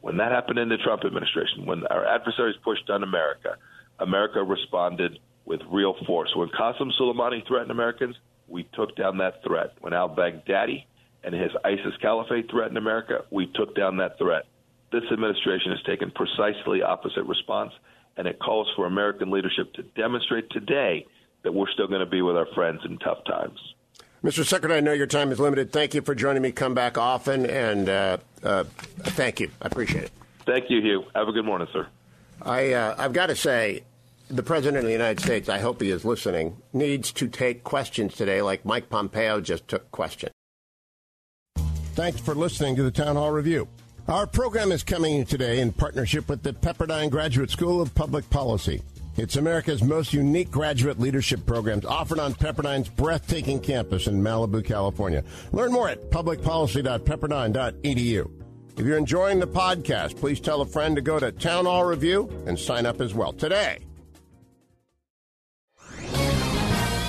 When 0.00 0.16
that 0.18 0.32
happened 0.32 0.58
in 0.58 0.68
the 0.68 0.76
Trump 0.76 1.04
administration, 1.04 1.66
when 1.66 1.86
our 1.88 2.06
adversaries 2.06 2.56
pushed 2.62 2.88
on 2.88 3.02
America, 3.02 3.56
America 3.98 4.42
responded 4.42 5.18
with 5.44 5.60
real 5.70 5.94
force. 6.06 6.34
When 6.34 6.48
Qasem 6.48 6.90
Soleimani 6.98 7.46
threatened 7.46 7.70
Americans, 7.70 8.16
we 8.48 8.64
took 8.74 8.96
down 8.96 9.18
that 9.18 9.42
threat. 9.42 9.74
When 9.80 9.92
al 9.92 10.08
Baghdadi 10.08 10.84
and 11.22 11.34
his 11.34 11.52
ISIS 11.64 11.94
caliphate 12.00 12.50
threatened 12.50 12.78
America, 12.78 13.24
we 13.30 13.46
took 13.46 13.74
down 13.74 13.98
that 13.98 14.18
threat. 14.18 14.44
This 14.92 15.04
administration 15.12 15.72
has 15.72 15.82
taken 15.82 16.10
precisely 16.10 16.82
opposite 16.82 17.24
response, 17.24 17.72
and 18.16 18.28
it 18.28 18.38
calls 18.38 18.70
for 18.76 18.86
American 18.86 19.30
leadership 19.30 19.72
to 19.74 19.82
demonstrate 19.82 20.50
today 20.50 21.06
that 21.42 21.52
we're 21.52 21.70
still 21.72 21.88
going 21.88 22.00
to 22.00 22.06
be 22.06 22.22
with 22.22 22.36
our 22.36 22.46
friends 22.54 22.80
in 22.84 22.98
tough 22.98 23.24
times. 23.24 23.58
Mr. 24.22 24.44
Secretary, 24.44 24.78
I 24.78 24.80
know 24.80 24.92
your 24.92 25.06
time 25.06 25.32
is 25.32 25.38
limited. 25.38 25.70
Thank 25.70 25.94
you 25.94 26.00
for 26.00 26.14
joining 26.14 26.42
me. 26.42 26.50
Come 26.50 26.72
back 26.72 26.96
often, 26.96 27.44
and 27.44 27.88
uh, 27.88 28.16
uh, 28.42 28.64
thank 29.00 29.40
you. 29.40 29.50
I 29.60 29.66
appreciate 29.66 30.04
it. 30.04 30.12
Thank 30.46 30.70
you, 30.70 30.80
Hugh. 30.80 31.04
Have 31.14 31.28
a 31.28 31.32
good 31.32 31.44
morning, 31.44 31.68
sir. 31.72 31.86
I, 32.40 32.72
uh, 32.72 32.94
I've 32.96 33.12
got 33.12 33.26
to 33.26 33.36
say, 33.36 33.82
the 34.28 34.42
President 34.42 34.78
of 34.78 34.84
the 34.84 34.92
United 34.92 35.20
States, 35.20 35.48
I 35.48 35.58
hope 35.58 35.80
he 35.80 35.90
is 35.90 36.04
listening, 36.04 36.56
needs 36.72 37.12
to 37.12 37.28
take 37.28 37.64
questions 37.64 38.14
today 38.14 38.42
like 38.42 38.64
Mike 38.64 38.88
Pompeo 38.88 39.40
just 39.40 39.68
took 39.68 39.90
questions. 39.90 40.32
Thanks 41.94 42.20
for 42.20 42.34
listening 42.34 42.76
to 42.76 42.82
the 42.82 42.90
Town 42.90 43.16
Hall 43.16 43.30
Review. 43.30 43.68
Our 44.08 44.26
program 44.26 44.72
is 44.72 44.82
coming 44.82 45.24
today 45.24 45.60
in 45.60 45.72
partnership 45.72 46.28
with 46.28 46.42
the 46.42 46.52
Pepperdine 46.52 47.10
Graduate 47.10 47.50
School 47.50 47.80
of 47.80 47.94
Public 47.94 48.28
Policy. 48.30 48.82
It's 49.16 49.36
America's 49.36 49.80
most 49.82 50.12
unique 50.12 50.50
graduate 50.50 50.98
leadership 50.98 51.46
programs 51.46 51.84
offered 51.84 52.18
on 52.18 52.34
Pepperdine's 52.34 52.88
breathtaking 52.88 53.60
campus 53.60 54.08
in 54.08 54.20
Malibu, 54.20 54.64
California. 54.64 55.22
Learn 55.52 55.70
more 55.72 55.88
at 55.88 56.10
publicpolicy.pepperdine.edu. 56.10 58.30
If 58.76 58.84
you're 58.84 58.98
enjoying 58.98 59.38
the 59.38 59.46
podcast, 59.46 60.16
please 60.16 60.40
tell 60.40 60.62
a 60.62 60.66
friend 60.66 60.96
to 60.96 61.02
go 61.02 61.20
to 61.20 61.30
Town 61.30 61.66
Hall 61.66 61.84
Review 61.84 62.28
and 62.46 62.58
sign 62.58 62.86
up 62.86 63.00
as 63.00 63.14
well 63.14 63.32
today. 63.32 63.78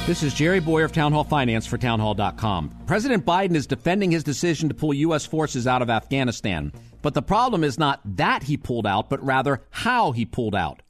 This 0.06 0.22
is 0.22 0.36
Jerry 0.36 0.60
Bowyer 0.60 0.86
of 0.86 0.92
Town 0.92 1.14
Hall 1.14 1.24
Finance 1.24 1.66
for 1.66 1.80
townhall.com. 1.80 2.84
President 2.86 3.26
Biden 3.26 3.56
is 3.56 3.66
defending 3.66 4.12
his 4.12 4.24
decision 4.24 4.70
to 4.70 4.76
pull 4.76 4.94
U.S. 4.94 5.26
forces 5.26 5.66
out 5.66 5.82
of 5.82 5.90
Afghanistan. 5.90 6.72
But 7.02 7.16
the 7.16 7.24
problem 7.24 7.64
is 7.64 7.80
not 7.80 8.02
that 8.18 8.44
he 8.44 8.56
pulled 8.56 8.86
out, 8.86 9.10
but 9.10 9.26
rather 9.26 9.64
how 9.72 10.12
he 10.12 10.24
pulled 10.24 10.54
out. 10.54 10.84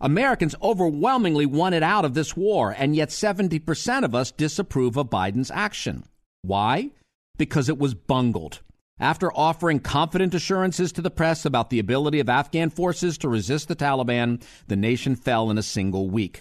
Americans 0.00 0.54
overwhelmingly 0.62 1.44
wanted 1.44 1.82
out 1.82 2.06
of 2.06 2.14
this 2.14 2.34
war, 2.34 2.74
and 2.78 2.96
yet 2.96 3.10
70% 3.10 4.04
of 4.04 4.14
us 4.14 4.32
disapprove 4.32 4.96
of 4.96 5.10
Biden's 5.10 5.50
action. 5.50 6.04
Why? 6.40 6.92
Because 7.36 7.68
it 7.68 7.76
was 7.76 7.92
bungled. 7.92 8.62
After 8.98 9.30
offering 9.34 9.80
confident 9.80 10.32
assurances 10.32 10.92
to 10.92 11.02
the 11.02 11.10
press 11.10 11.44
about 11.44 11.68
the 11.68 11.78
ability 11.78 12.20
of 12.20 12.30
Afghan 12.30 12.70
forces 12.70 13.18
to 13.18 13.28
resist 13.28 13.68
the 13.68 13.76
Taliban, 13.76 14.42
the 14.66 14.76
nation 14.76 15.14
fell 15.14 15.50
in 15.50 15.58
a 15.58 15.62
single 15.62 16.08
week. 16.08 16.40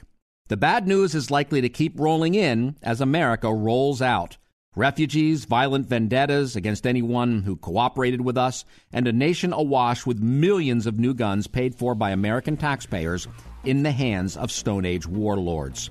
The 0.52 0.58
bad 0.58 0.86
news 0.86 1.16
is 1.16 1.32
likely 1.32 1.62
to 1.62 1.70
keep 1.70 1.98
rolling 1.98 2.36
in 2.36 2.76
as 2.84 3.00
America 3.00 3.50
rolls 3.50 4.02
out. 4.02 4.36
Refugees, 4.76 5.46
violent 5.46 5.88
vendettas 5.88 6.58
against 6.58 6.86
anyone 6.86 7.44
who 7.44 7.56
cooperated 7.56 8.20
with 8.20 8.38
us, 8.38 8.66
and 8.92 9.08
a 9.08 9.14
nation 9.14 9.54
awash 9.54 10.06
with 10.06 10.20
millions 10.20 10.88
of 10.88 11.00
new 11.00 11.14
guns 11.14 11.48
paid 11.48 11.74
for 11.74 11.96
by 11.96 12.10
American 12.10 12.58
taxpayers 12.58 13.30
in 13.64 13.84
the 13.84 13.94
hands 13.94 14.36
of 14.36 14.52
Stone 14.52 14.84
Age 14.84 15.08
warlords. 15.08 15.90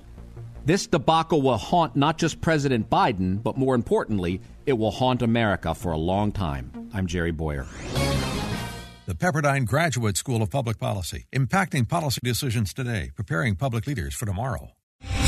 This 0.63 0.85
debacle 0.85 1.41
will 1.41 1.57
haunt 1.57 1.95
not 1.95 2.19
just 2.19 2.39
President 2.39 2.87
Biden, 2.87 3.41
but 3.41 3.57
more 3.57 3.73
importantly, 3.73 4.41
it 4.67 4.73
will 4.73 4.91
haunt 4.91 5.23
America 5.23 5.73
for 5.73 5.91
a 5.91 5.97
long 5.97 6.31
time. 6.31 6.87
I'm 6.93 7.07
Jerry 7.07 7.31
Bowyer. 7.31 7.65
The 9.07 9.15
Pepperdine 9.15 9.65
Graduate 9.65 10.15
School 10.15 10.43
of 10.43 10.51
Public 10.51 10.77
Policy, 10.77 11.25
impacting 11.33 11.89
policy 11.89 12.21
decisions 12.23 12.71
today, 12.71 13.09
preparing 13.15 13.55
public 13.55 13.87
leaders 13.87 14.13
for 14.13 14.27
tomorrow. 14.27 14.73